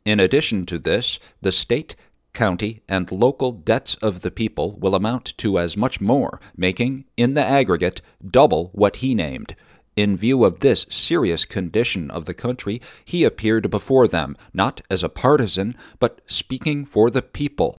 [0.05, 1.95] In addition to this, the state,
[2.33, 7.35] county, and local debts of the people will amount to as much more, making, in
[7.35, 9.55] the aggregate, double what he named.
[9.99, 15.03] In view of this serious condition of the country, he appeared before them, not as
[15.03, 17.77] a partisan, but speaking for the people.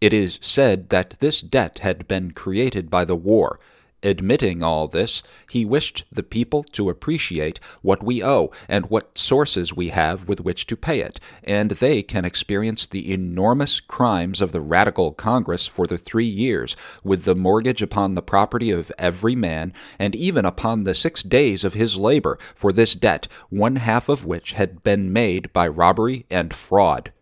[0.00, 3.60] It is said that this debt had been created by the war,
[4.04, 9.76] Admitting all this, he wished the people to appreciate what we owe and what sources
[9.76, 14.50] we have with which to pay it, and they can experience the enormous crimes of
[14.50, 19.36] the Radical Congress for the three years, with the mortgage upon the property of every
[19.36, 24.08] man, and even upon the six days of his labor for this debt, one half
[24.08, 27.12] of which had been made by robbery and fraud.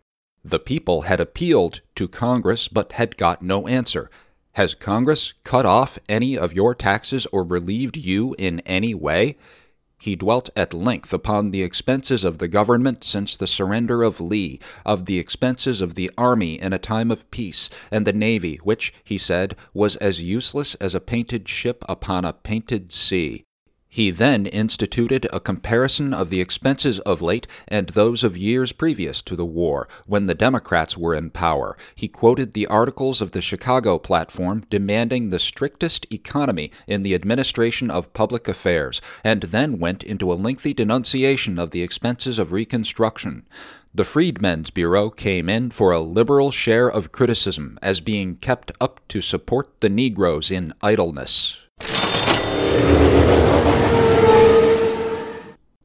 [0.43, 4.09] The people had appealed to Congress but had got no answer.
[4.53, 9.37] Has Congress cut off any of your taxes or relieved you in any way?
[10.01, 14.59] he dwelt at length upon the expenses of the government since the surrender of Lee,
[14.83, 18.93] of the expenses of the army in a time of peace, and the navy, which,
[19.03, 23.45] he said, was as useless as a painted ship upon a painted sea.
[23.93, 29.21] He then instituted a comparison of the expenses of late and those of years previous
[29.23, 31.75] to the war, when the Democrats were in power.
[31.93, 37.91] He quoted the articles of the Chicago platform demanding the strictest economy in the administration
[37.91, 43.45] of public affairs, and then went into a lengthy denunciation of the expenses of Reconstruction.
[43.93, 49.01] The Freedmen's Bureau came in for a liberal share of criticism as being kept up
[49.09, 51.57] to support the Negroes in idleness.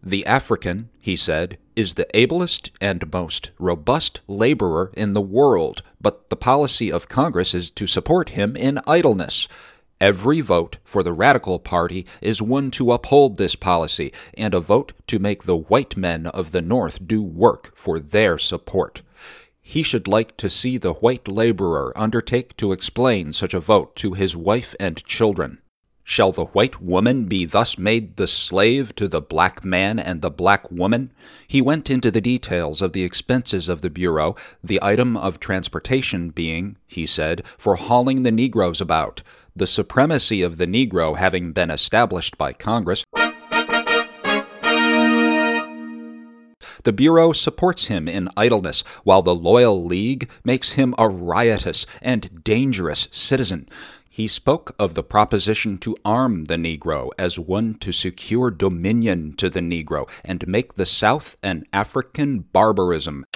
[0.07, 6.31] The African, he said, is the ablest and most robust laborer in the world, but
[6.31, 9.49] the policy of Congress is to support him in idleness.
[10.01, 14.93] Every vote for the Radical Party is one to uphold this policy, and a vote
[15.09, 19.03] to make the white men of the North do work for their support.
[19.61, 24.13] He should like to see the white laborer undertake to explain such a vote to
[24.13, 25.59] his wife and children.
[26.09, 30.31] Shall the white woman be thus made the slave to the black man and the
[30.31, 31.11] black woman?
[31.49, 36.31] He went into the details of the expenses of the Bureau, the item of transportation
[36.31, 39.25] being, he said, for hauling the Negroes about,
[39.57, 43.05] the supremacy of the Negro having been established by Congress.
[46.85, 52.45] The Bureau supports him in idleness, while the Loyal League makes him a riotous and
[52.45, 53.69] dangerous citizen.
[54.17, 59.51] He spoke of the proposition to arm the Negro as one to secure dominion to
[59.51, 63.27] the Negro and make the South an African barbarism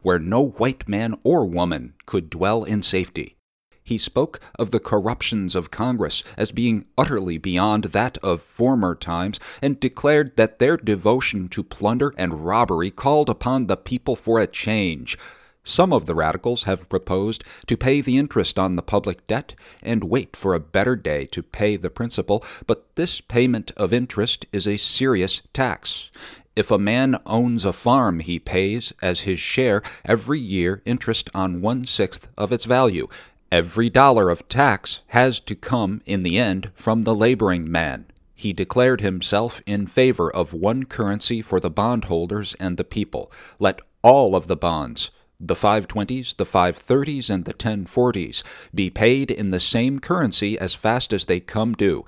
[0.00, 3.36] where no white man or woman could dwell in safety.
[3.84, 9.38] He spoke of the corruptions of Congress as being utterly beyond that of former times,
[9.60, 14.46] and declared that their devotion to plunder and robbery called upon the people for a
[14.46, 15.18] change.
[15.64, 20.04] Some of the radicals have proposed to pay the interest on the public debt and
[20.04, 24.66] wait for a better day to pay the principal, but this payment of interest is
[24.66, 26.10] a serious tax.
[26.56, 31.60] If a man owns a farm, he pays, as his share, every year interest on
[31.60, 33.06] one sixth of its value.
[33.52, 38.06] Every dollar of tax has to come, in the end, from the laboring man.
[38.34, 43.30] He declared himself in favor of one currency for the bondholders and the people.
[43.58, 45.10] Let all of the bonds,
[45.40, 48.42] the 520s, the 530s, and the 1040s
[48.74, 52.04] be paid in the same currency as fast as they come due.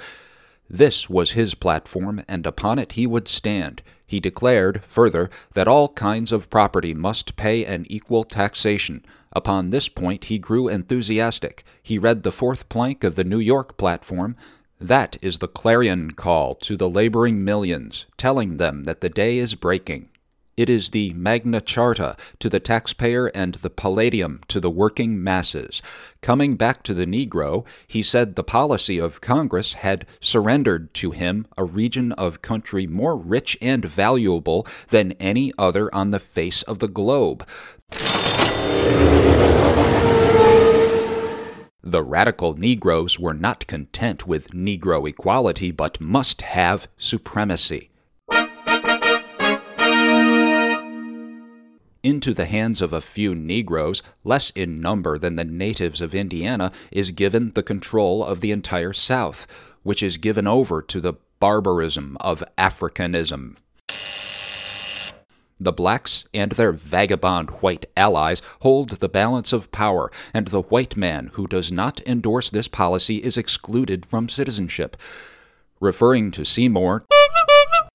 [0.68, 3.82] This was his platform, and upon it he would stand.
[4.06, 9.04] He declared, further, that all kinds of property must pay an equal taxation.
[9.32, 11.62] Upon this point he grew enthusiastic.
[11.82, 14.36] He read the fourth plank of the New York platform.
[14.80, 19.54] That is the clarion call to the laboring millions, telling them that the day is
[19.54, 20.08] breaking.
[20.60, 25.80] It is the Magna Charta to the taxpayer and the Palladium to the working masses.
[26.20, 31.46] Coming back to the Negro, he said the policy of Congress had surrendered to him
[31.56, 36.78] a region of country more rich and valuable than any other on the face of
[36.78, 37.48] the globe.
[41.82, 47.89] The radical Negroes were not content with Negro equality, but must have supremacy.
[52.02, 56.72] Into the hands of a few Negroes, less in number than the natives of Indiana,
[56.90, 59.46] is given the control of the entire South,
[59.82, 63.56] which is given over to the barbarism of Africanism.
[65.62, 70.96] The blacks and their vagabond white allies hold the balance of power, and the white
[70.96, 74.96] man who does not endorse this policy is excluded from citizenship.
[75.78, 77.04] Referring to Seymour,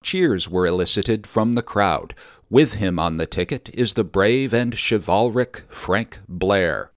[0.03, 2.13] cheers were elicited from the crowd.
[2.49, 6.91] With him on the ticket is the brave and chivalric Frank Blair.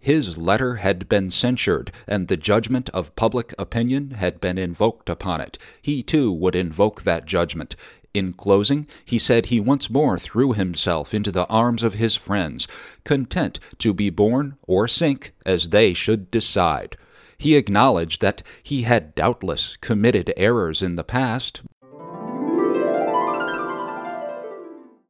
[0.00, 5.42] His letter had been censured, and the judgment of public opinion had been invoked upon
[5.42, 5.58] it.
[5.82, 7.76] He too would invoke that judgment.
[8.14, 12.66] In closing, he said he once more threw himself into the arms of his friends,
[13.04, 16.96] content to be born or sink as they should decide.
[17.36, 21.62] He acknowledged that he had doubtless committed errors in the past,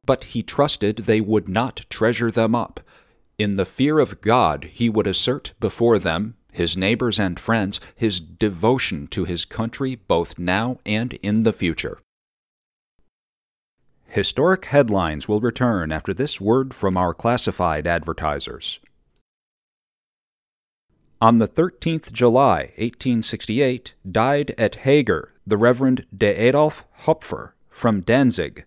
[0.05, 2.79] but he trusted they would not treasure them up.
[3.37, 8.21] In the fear of God, he would assert before them, his neighbors and friends, his
[8.21, 11.99] devotion to his country both now and in the future.
[14.07, 18.79] Historic headlines will return after this word from our classified advertisers.
[21.19, 28.65] On the 13th July, 1868, died at Hager the Reverend de Adolf Hopfer from Danzig.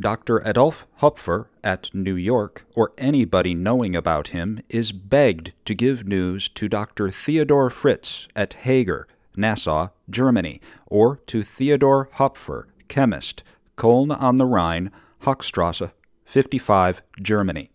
[0.00, 0.46] Dr.
[0.46, 6.48] Adolf Hopfer at New York, or anybody knowing about him, is begged to give news
[6.50, 7.10] to Dr.
[7.10, 13.42] Theodor Fritz at Hager, Nassau, Germany, or to Theodor Hopfer, chemist,
[13.76, 14.92] Köln on the Rhine,
[15.22, 15.90] Hochstrasse,
[16.24, 17.70] 55, Germany.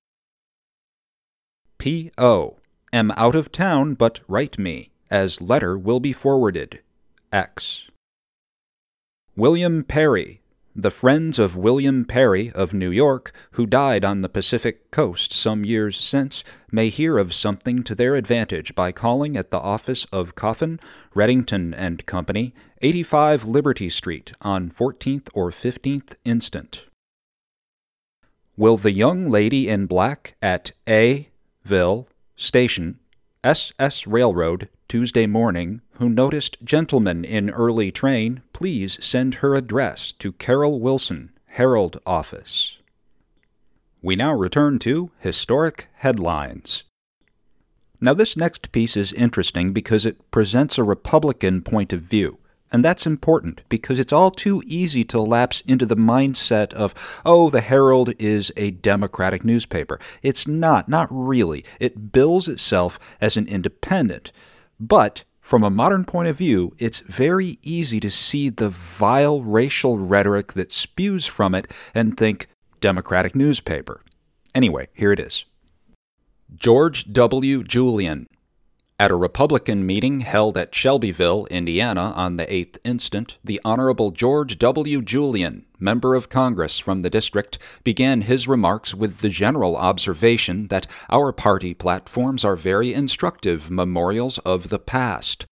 [1.77, 2.57] P.O.
[2.93, 6.79] Am out of town, but write me, as letter will be forwarded.
[7.33, 7.89] X.
[9.35, 10.42] William Perry,
[10.75, 15.63] the friends of William Perry of New York, who died on the Pacific coast some
[15.63, 20.33] years since, may hear of something to their advantage by calling at the office of
[20.33, 20.79] Coffin,
[21.15, 26.85] Reddington and Company, 85 Liberty Street, on 14th or 15th instant.
[28.57, 31.29] Will the young lady in black at A.
[31.63, 32.99] Ville Station,
[33.43, 34.07] S.S.
[34.07, 40.79] Railroad, Tuesday morning, who noticed gentleman in early train, please send her address to Carol
[40.79, 42.77] Wilson, Herald Office.
[44.01, 46.83] We now return to Historic Headlines.
[48.01, 52.39] Now, this next piece is interesting because it presents a Republican point of view.
[52.69, 57.51] And that's important because it's all too easy to lapse into the mindset of, oh,
[57.51, 59.99] the Herald is a Democratic newspaper.
[60.23, 61.63] It's not, not really.
[61.79, 64.31] It bills itself as an independent.
[64.79, 69.97] But from a modern point of view, it's very easy to see the vile racial
[69.97, 72.47] rhetoric that spews from it and think
[72.79, 74.01] Democratic newspaper.
[74.55, 75.45] Anyway, here it is.
[76.55, 77.61] George W.
[77.61, 78.27] Julian.
[79.03, 84.57] At a Republican meeting held at Shelbyville, Indiana, on the 8th instant, the Honorable George
[84.57, 85.01] W.
[85.01, 90.87] Julian, member of Congress from the district, began his remarks with the general observation that
[91.09, 95.47] our party platforms are very instructive memorials of the past.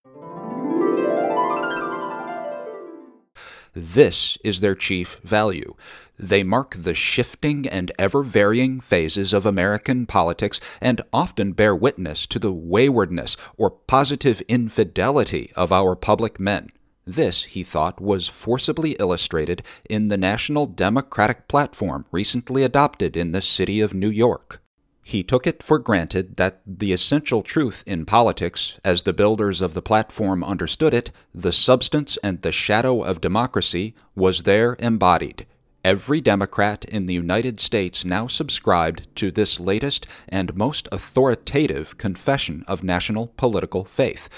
[3.73, 5.75] This is their chief value.
[6.21, 12.27] They mark the shifting and ever varying phases of American politics and often bear witness
[12.27, 16.69] to the waywardness or positive infidelity of our public men.
[17.07, 23.41] This, he thought, was forcibly illustrated in the National Democratic Platform recently adopted in the
[23.41, 24.61] city of New York.
[25.01, 29.73] He took it for granted that the essential truth in politics, as the builders of
[29.73, 35.47] the platform understood it, the substance and the shadow of democracy, was there embodied.
[35.83, 42.63] Every Democrat in the United States now subscribed to this latest and most authoritative confession
[42.67, 44.29] of national political faith.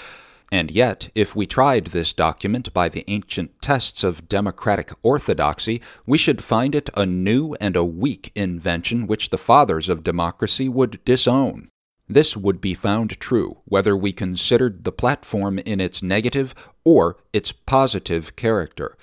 [0.50, 6.16] And yet, if we tried this document by the ancient tests of democratic orthodoxy, we
[6.16, 11.04] should find it a new and a weak invention which the fathers of democracy would
[11.04, 11.68] disown.
[12.08, 16.54] This would be found true whether we considered the platform in its negative
[16.84, 18.96] or its positive character.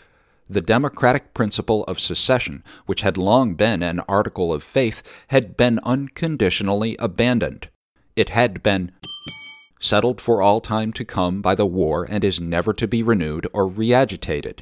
[0.52, 5.80] The democratic principle of secession, which had long been an article of faith, had been
[5.84, 7.70] unconditionally abandoned.
[8.18, 8.92] It had been
[9.80, 13.48] settled for all time to come by the war and is never to be renewed
[13.54, 14.62] or reagitated.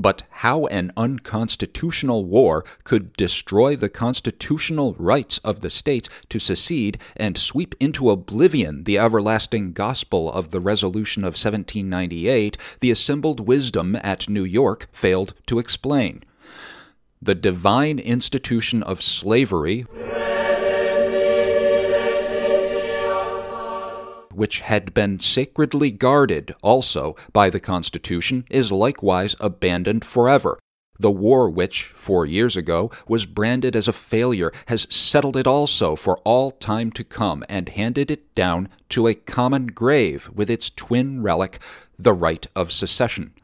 [0.00, 6.96] But how an unconstitutional war could destroy the constitutional rights of the states to secede
[7.18, 13.94] and sweep into oblivion the everlasting gospel of the resolution of 1798, the assembled wisdom
[14.02, 16.22] at New York failed to explain.
[17.20, 19.84] The divine institution of slavery.
[24.40, 30.58] Which had been sacredly guarded also by the Constitution, is likewise abandoned forever.
[30.98, 35.94] The war, which, four years ago, was branded as a failure, has settled it also
[35.94, 40.70] for all time to come and handed it down to a common grave with its
[40.70, 41.58] twin relic,
[41.98, 43.34] the right of secession.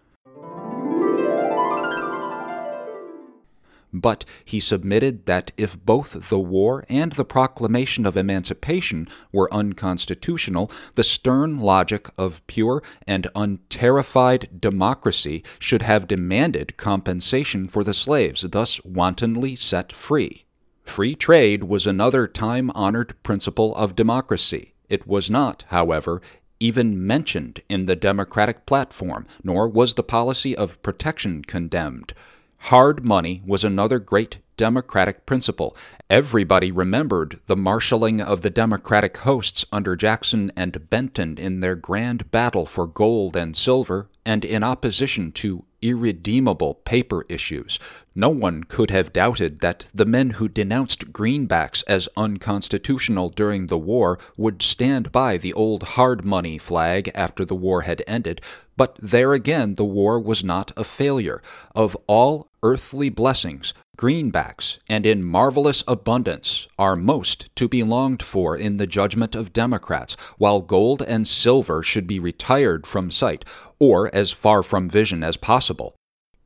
[4.01, 10.71] But he submitted that if both the war and the proclamation of emancipation were unconstitutional,
[10.97, 18.43] the stern logic of pure and unterrified democracy should have demanded compensation for the slaves
[18.43, 20.45] thus wantonly set free.
[20.85, 24.75] Free trade was another time honored principle of democracy.
[24.89, 26.21] It was not, however,
[26.61, 32.15] even mentioned in the Democratic platform, nor was the policy of protection condemned.
[32.59, 35.77] Hard money was another great Democratic principle.
[36.09, 42.31] Everybody remembered the marshaling of the Democratic hosts under Jackson and Benton in their grand
[42.31, 47.79] battle for gold and silver, and in opposition to irredeemable paper issues.
[48.15, 53.79] No one could have doubted that the men who denounced greenbacks as unconstitutional during the
[53.79, 58.41] war would stand by the old hard money flag after the war had ended,
[58.77, 61.43] but there again the war was not a failure.
[61.75, 68.57] Of all earthly blessings, greenbacks, and in marvelous abundance, are most to be longed for
[68.57, 73.45] in the judgment of Democrats, while gold and silver should be retired from sight,
[73.79, 75.95] or as far from vision as possible.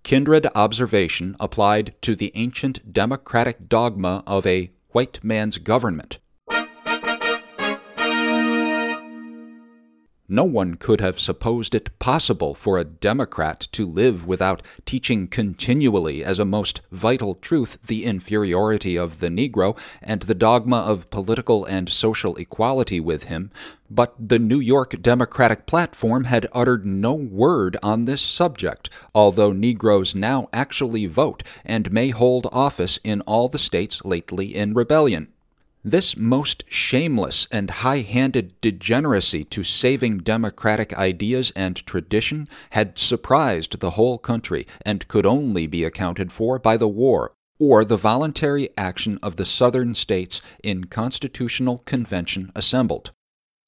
[0.03, 6.19] Kindred observation applied to the ancient democratic dogma of a white man's government.
[10.33, 16.23] No one could have supposed it possible for a Democrat to live without teaching continually
[16.23, 21.65] as a most vital truth the inferiority of the Negro and the dogma of political
[21.65, 23.51] and social equality with him,
[23.91, 30.15] but the New York Democratic platform had uttered no word on this subject, although Negroes
[30.15, 35.33] now actually vote and may hold office in all the states lately in rebellion.
[35.83, 43.81] This most shameless and high handed degeneracy to saving democratic ideas and tradition had surprised
[43.81, 48.69] the whole country and could only be accounted for by the war or the voluntary
[48.77, 53.13] action of the Southern states in constitutional convention assembled.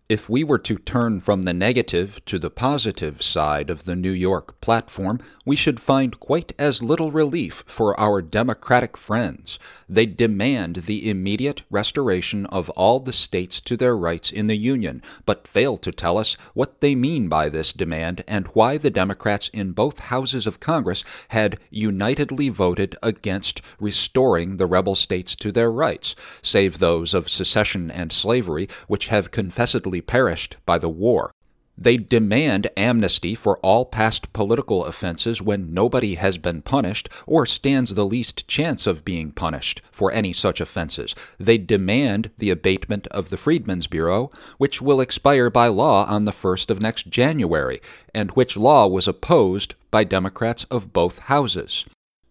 [0.08, 4.10] If we were to turn from the negative to the positive side of the New
[4.10, 9.60] York platform, we should find quite as little relief for our Democratic friends.
[9.88, 15.02] They demand the immediate restoration of all the states to their rights in the Union,
[15.24, 19.48] but fail to tell us what they mean by this demand and why the Democrats
[19.54, 25.70] in both houses of Congress had unitedly voted against restoring the rebel states to their
[25.70, 31.32] rights, save those of secession and slavery, which have confessedly perished by the war.
[31.76, 37.94] They demand amnesty for all past political offenses when nobody has been punished or stands
[37.94, 41.14] the least chance of being punished for any such offenses.
[41.38, 46.30] They demand the abatement of the Freedmen's Bureau, which will expire by law on the
[46.30, 47.80] 1st of next January,
[48.14, 51.86] and which law was opposed by Democrats of both houses.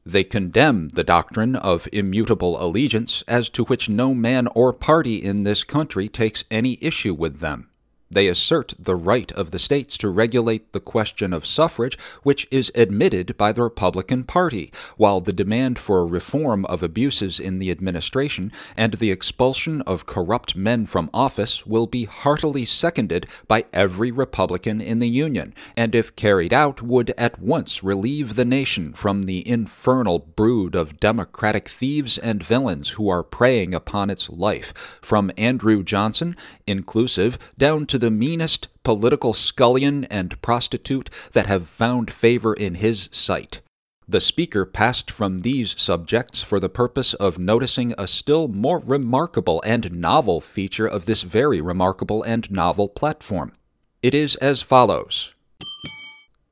[0.06, 5.44] They condemn the doctrine of immutable allegiance, as to which no man or party in
[5.44, 7.68] this country takes any issue with them.
[8.12, 12.70] They assert the right of the states to regulate the question of suffrage, which is
[12.76, 18.52] admitted by the Republican Party, while the demand for reform of abuses in the administration
[18.76, 24.82] and the expulsion of corrupt men from office will be heartily seconded by every Republican
[24.82, 29.48] in the Union, and if carried out would at once relieve the nation from the
[29.48, 35.82] infernal brood of Democratic thieves and villains who are preying upon its life, from Andrew
[35.82, 36.36] Johnson,
[36.68, 43.08] inclusive, down to the meanest political scullion and prostitute that have found favor in his
[43.12, 43.62] sight.
[44.08, 49.62] The speaker passed from these subjects for the purpose of noticing a still more remarkable
[49.66, 53.54] and novel feature of this very remarkable and novel platform.
[54.02, 55.34] It is as follows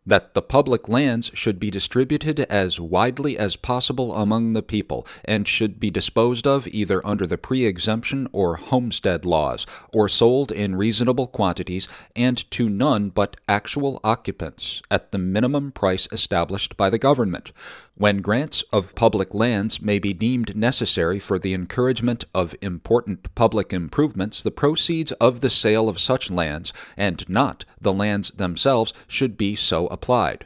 [0.06, 5.48] that the public lands should be distributed as widely as possible among the people, and
[5.48, 11.28] should be disposed of either under the pre-emption or homestead laws, or sold in reasonable
[11.28, 17.52] quantities, and to none but actual occupants, at the minimum price established by the government.
[17.96, 23.74] When grants of public lands may be deemed necessary for the encouragement of important public
[23.74, 29.38] improvements, the proceeds of the sale of such lands, and not the lands themselves, should
[29.38, 30.46] be so applied.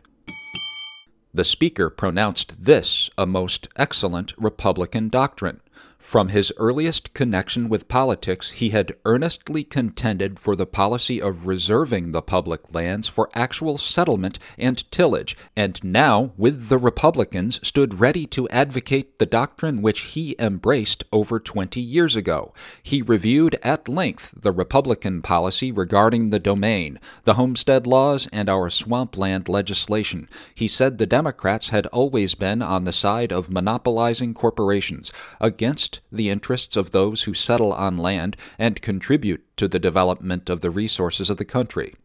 [1.34, 5.61] The Speaker pronounced this a most excellent Republican doctrine.
[6.06, 12.12] From his earliest connection with politics, he had earnestly contended for the policy of reserving
[12.12, 18.28] the public lands for actual settlement and tillage, and now, with the Republicans, stood ready
[18.28, 22.54] to advocate the doctrine which he embraced over twenty years ago.
[22.84, 28.70] He reviewed at length the Republican policy regarding the domain, the homestead laws, and our
[28.70, 30.30] swampland legislation.
[30.54, 35.12] He said the Democrats had always been on the side of monopolizing corporations,
[35.42, 40.61] against the interests of those who settle on land and contribute to the development of
[40.61, 41.95] the resources of the country.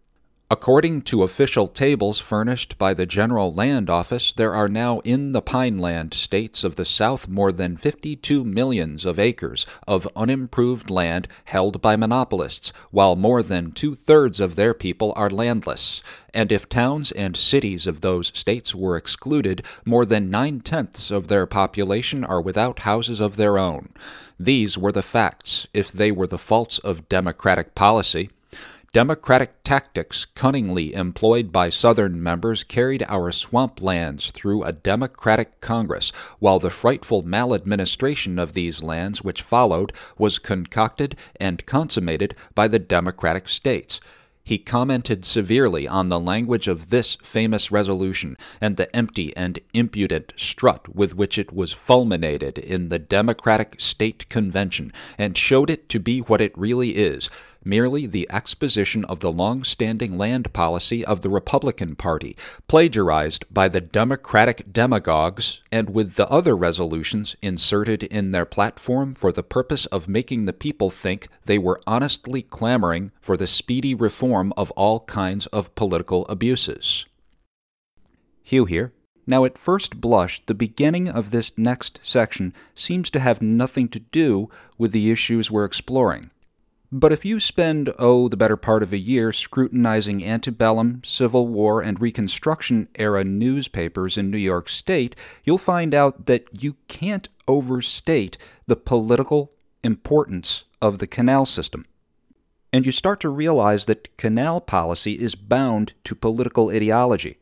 [0.51, 5.43] According to official tables furnished by the General Land Office, there are now in the
[5.43, 11.83] pineland states of the South more than 52 millions of acres of unimproved land held
[11.83, 16.03] by monopolists, while more than two thirds of their people are landless.
[16.33, 21.29] And if towns and cities of those states were excluded, more than nine tenths of
[21.29, 23.91] their population are without houses of their own.
[24.41, 28.31] These were the facts, if they were the faults of democratic policy.
[28.99, 36.11] Democratic tactics cunningly employed by Southern members carried our swamp lands through a Democratic Congress,
[36.41, 42.81] while the frightful maladministration of these lands which followed was concocted and consummated by the
[42.81, 44.01] Democratic states.
[44.43, 50.33] He commented severely on the language of this famous resolution and the empty and impudent
[50.37, 56.01] strut with which it was fulminated in the Democratic State Convention, and showed it to
[56.01, 57.29] be what it really is
[57.69, 62.35] merely the exposition of the long standing land policy of the Republican Party,
[62.67, 69.31] plagiarized by the Democratic demagogues, and with the other resolutions inserted in their platform for
[69.31, 74.53] the purpose of making the people think they were honestly clamoring for the speedy reform
[74.57, 77.05] of all kinds of political abuses.
[78.43, 78.93] Hugh here.
[79.27, 83.99] Now, at first blush, the beginning of this next section seems to have nothing to
[83.99, 86.31] do with the issues we're exploring.
[86.91, 91.83] But if you spend, oh, the better part of a year scrutinizing antebellum, Civil War,
[91.83, 98.39] and Reconstruction era newspapers in New York State, you'll find out that you can't overstate
[98.67, 99.53] the political
[99.85, 101.85] importance of the canal system.
[102.73, 107.38] And you start to realize that canal policy is bound to political ideology.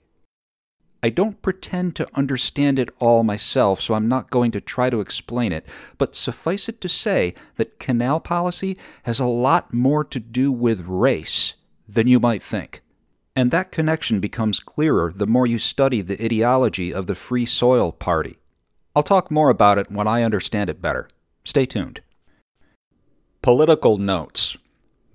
[1.02, 5.00] I don't pretend to understand it all myself, so I'm not going to try to
[5.00, 5.66] explain it,
[5.98, 10.86] but suffice it to say that canal policy has a lot more to do with
[10.86, 11.54] race
[11.86, 12.80] than you might think.
[13.36, 17.92] And that connection becomes clearer the more you study the ideology of the Free Soil
[17.92, 18.38] Party.
[18.94, 21.08] I'll talk more about it when I understand it better.
[21.44, 22.00] Stay tuned.
[23.42, 24.56] Political Notes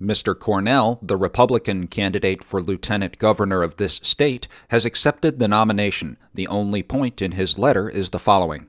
[0.02, 0.36] Mr.
[0.38, 6.16] Cornell, the Republican candidate for lieutenant governor of this state, has accepted the nomination.
[6.34, 8.66] The only point in his letter is the following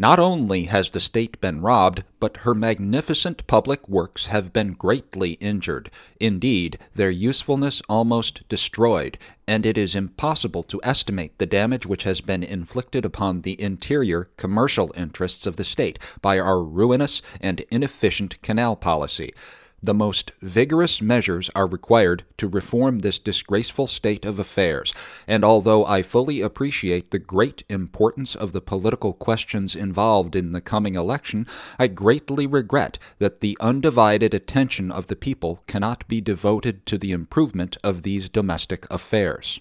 [0.00, 5.32] not only has the state been robbed, but her magnificent public works have been greatly
[5.32, 9.18] injured, indeed, their usefulness almost destroyed,
[9.48, 14.30] and it is impossible to estimate the damage which has been inflicted upon the interior
[14.36, 19.34] commercial interests of the state by our ruinous and inefficient canal policy.
[19.80, 24.92] The most vigorous measures are required to reform this disgraceful state of affairs,
[25.26, 30.60] and although I fully appreciate the great importance of the political questions involved in the
[30.60, 31.46] coming election,
[31.78, 37.12] I greatly regret that the undivided attention of the people cannot be devoted to the
[37.12, 39.60] improvement of these domestic affairs.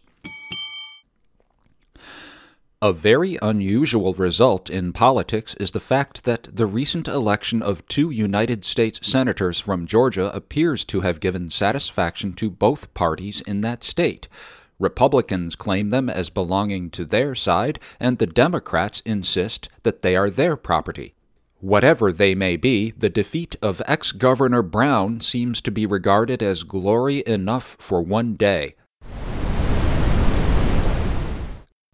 [2.79, 8.11] A very unusual result in politics is the fact that the recent election of two
[8.11, 13.83] United States senators from Georgia appears to have given satisfaction to both parties in that
[13.83, 14.27] state.
[14.77, 20.29] Republicans claim them as belonging to their side, and the Democrats insist that they are
[20.29, 21.15] their property.
[21.59, 26.61] Whatever they may be, the defeat of ex Governor Brown seems to be regarded as
[26.61, 28.75] glory enough for one day.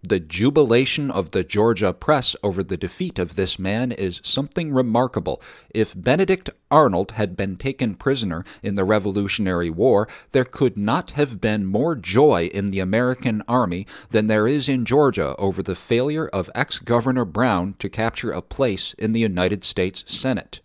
[0.05, 5.41] The jubilation of the Georgia press over the defeat of this man is something remarkable.
[5.73, 11.39] If Benedict Arnold had been taken prisoner in the Revolutionary War, there could not have
[11.39, 16.27] been more joy in the American army than there is in Georgia over the failure
[16.27, 20.59] of ex Governor Brown to capture a place in the United States Senate.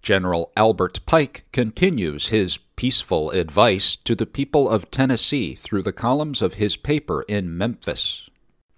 [0.00, 6.42] General Albert Pike continues his peaceful advice to the people of Tennessee through the columns
[6.42, 8.28] of his paper in Memphis.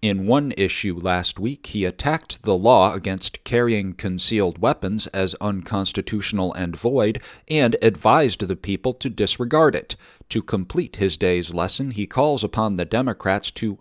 [0.03, 6.53] In one issue last week, he attacked the law against carrying concealed weapons as unconstitutional
[6.53, 9.97] and void, and advised the people to disregard it.
[10.29, 13.79] To complete his day's lesson, he calls upon the Democrats to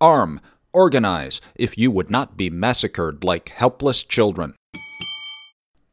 [0.00, 0.40] arm,
[0.72, 4.56] organize, if you would not be massacred like helpless children.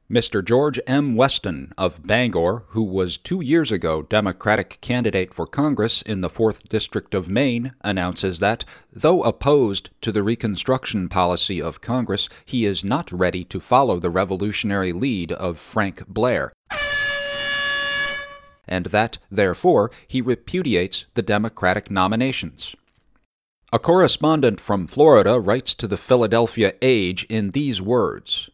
[0.10, 0.45] Mr.
[0.45, 1.15] George M.
[1.15, 6.69] Weston of Bangor, who was two years ago Democratic candidate for Congress in the 4th
[6.69, 8.64] District of Maine, announces that,
[8.94, 14.11] though opposed to the Reconstruction policy of Congress, he is not ready to follow the
[14.11, 16.53] revolutionary lead of Frank Blair,
[18.68, 22.76] and that, therefore, he repudiates the Democratic nominations.
[23.73, 28.52] A correspondent from Florida writes to the Philadelphia Age in these words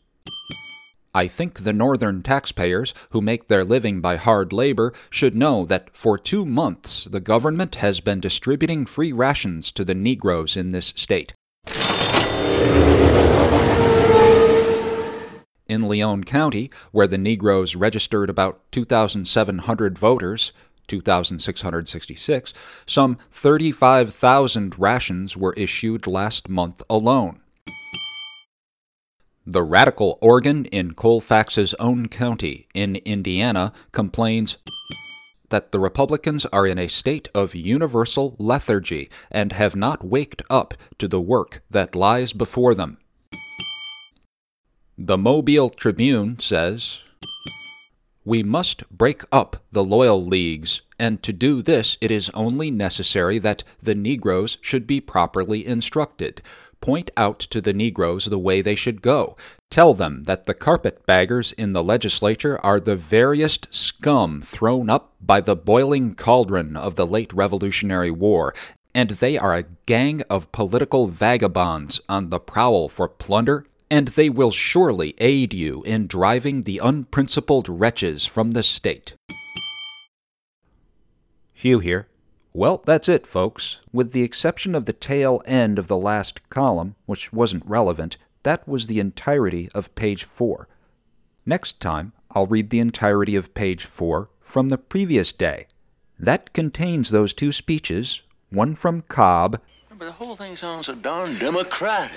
[1.13, 5.89] I think the northern taxpayers, who make their living by hard labor, should know that
[5.91, 10.93] for two months the government has been distributing free rations to the Negroes in this
[10.95, 11.33] state.
[15.67, 20.53] In Leon County, where the Negroes registered about 2,700 voters,
[20.87, 22.53] 2,666,
[22.85, 27.40] some 35,000 rations were issued last month alone.
[29.45, 34.57] The radical organ in Colfax's own county in Indiana complains
[35.49, 40.75] that the Republicans are in a state of universal lethargy and have not waked up
[40.99, 42.99] to the work that lies before them.
[44.95, 46.99] The Mobile Tribune says,
[48.23, 53.39] We must break up the loyal leagues, and to do this it is only necessary
[53.39, 56.43] that the Negroes should be properly instructed.
[56.81, 59.37] Point out to the Negroes the way they should go.
[59.69, 65.41] Tell them that the carpetbaggers in the legislature are the veriest scum thrown up by
[65.41, 68.53] the boiling cauldron of the late Revolutionary War,
[68.95, 74.29] and they are a gang of political vagabonds on the prowl for plunder, and they
[74.29, 79.13] will surely aid you in driving the unprincipled wretches from the state.
[81.53, 82.07] Hugh here.
[82.53, 83.79] Well, that's it, folks.
[83.93, 88.67] With the exception of the tail end of the last column, which wasn't relevant, that
[88.67, 90.67] was the entirety of page 4.
[91.45, 95.67] Next time, I'll read the entirety of page 4 from the previous day.
[96.19, 101.39] That contains those two speeches, one from Cobb But the whole thing sounds so darn
[101.39, 102.11] democratic.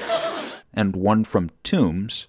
[0.73, 2.27] and one from Toombs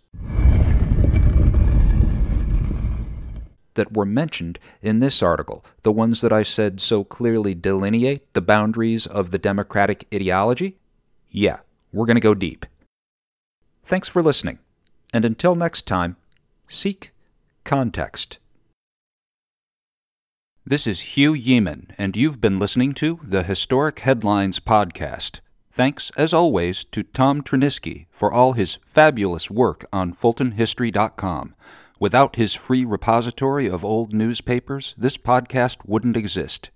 [3.76, 8.42] that were mentioned in this article, the ones that I said so clearly delineate the
[8.42, 10.78] boundaries of the Democratic ideology?
[11.30, 11.60] Yeah,
[11.94, 12.66] we're going to go deep.
[13.84, 14.60] Thanks for listening,
[15.14, 16.18] and until next time,
[16.68, 17.12] seek
[17.64, 18.40] context.
[20.66, 25.42] This is Hugh Yeaman, and you've been listening to the Historic Headlines Podcast.
[25.72, 31.54] Thanks, as always, to Tom Tryniski for all his fabulous work on FultonHistory.com.
[31.98, 36.70] Without his free repository of old newspapers, this podcast wouldn't exist.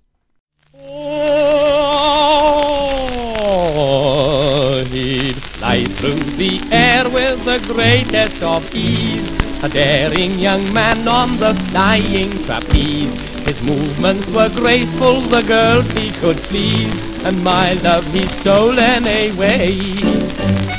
[3.62, 9.30] Oh, he'd fly through the air with the greatest of ease.
[9.62, 13.12] A daring young man on the flying trapeze.
[13.46, 20.78] His movements were graceful, the girls he could please, and my love he stolen away.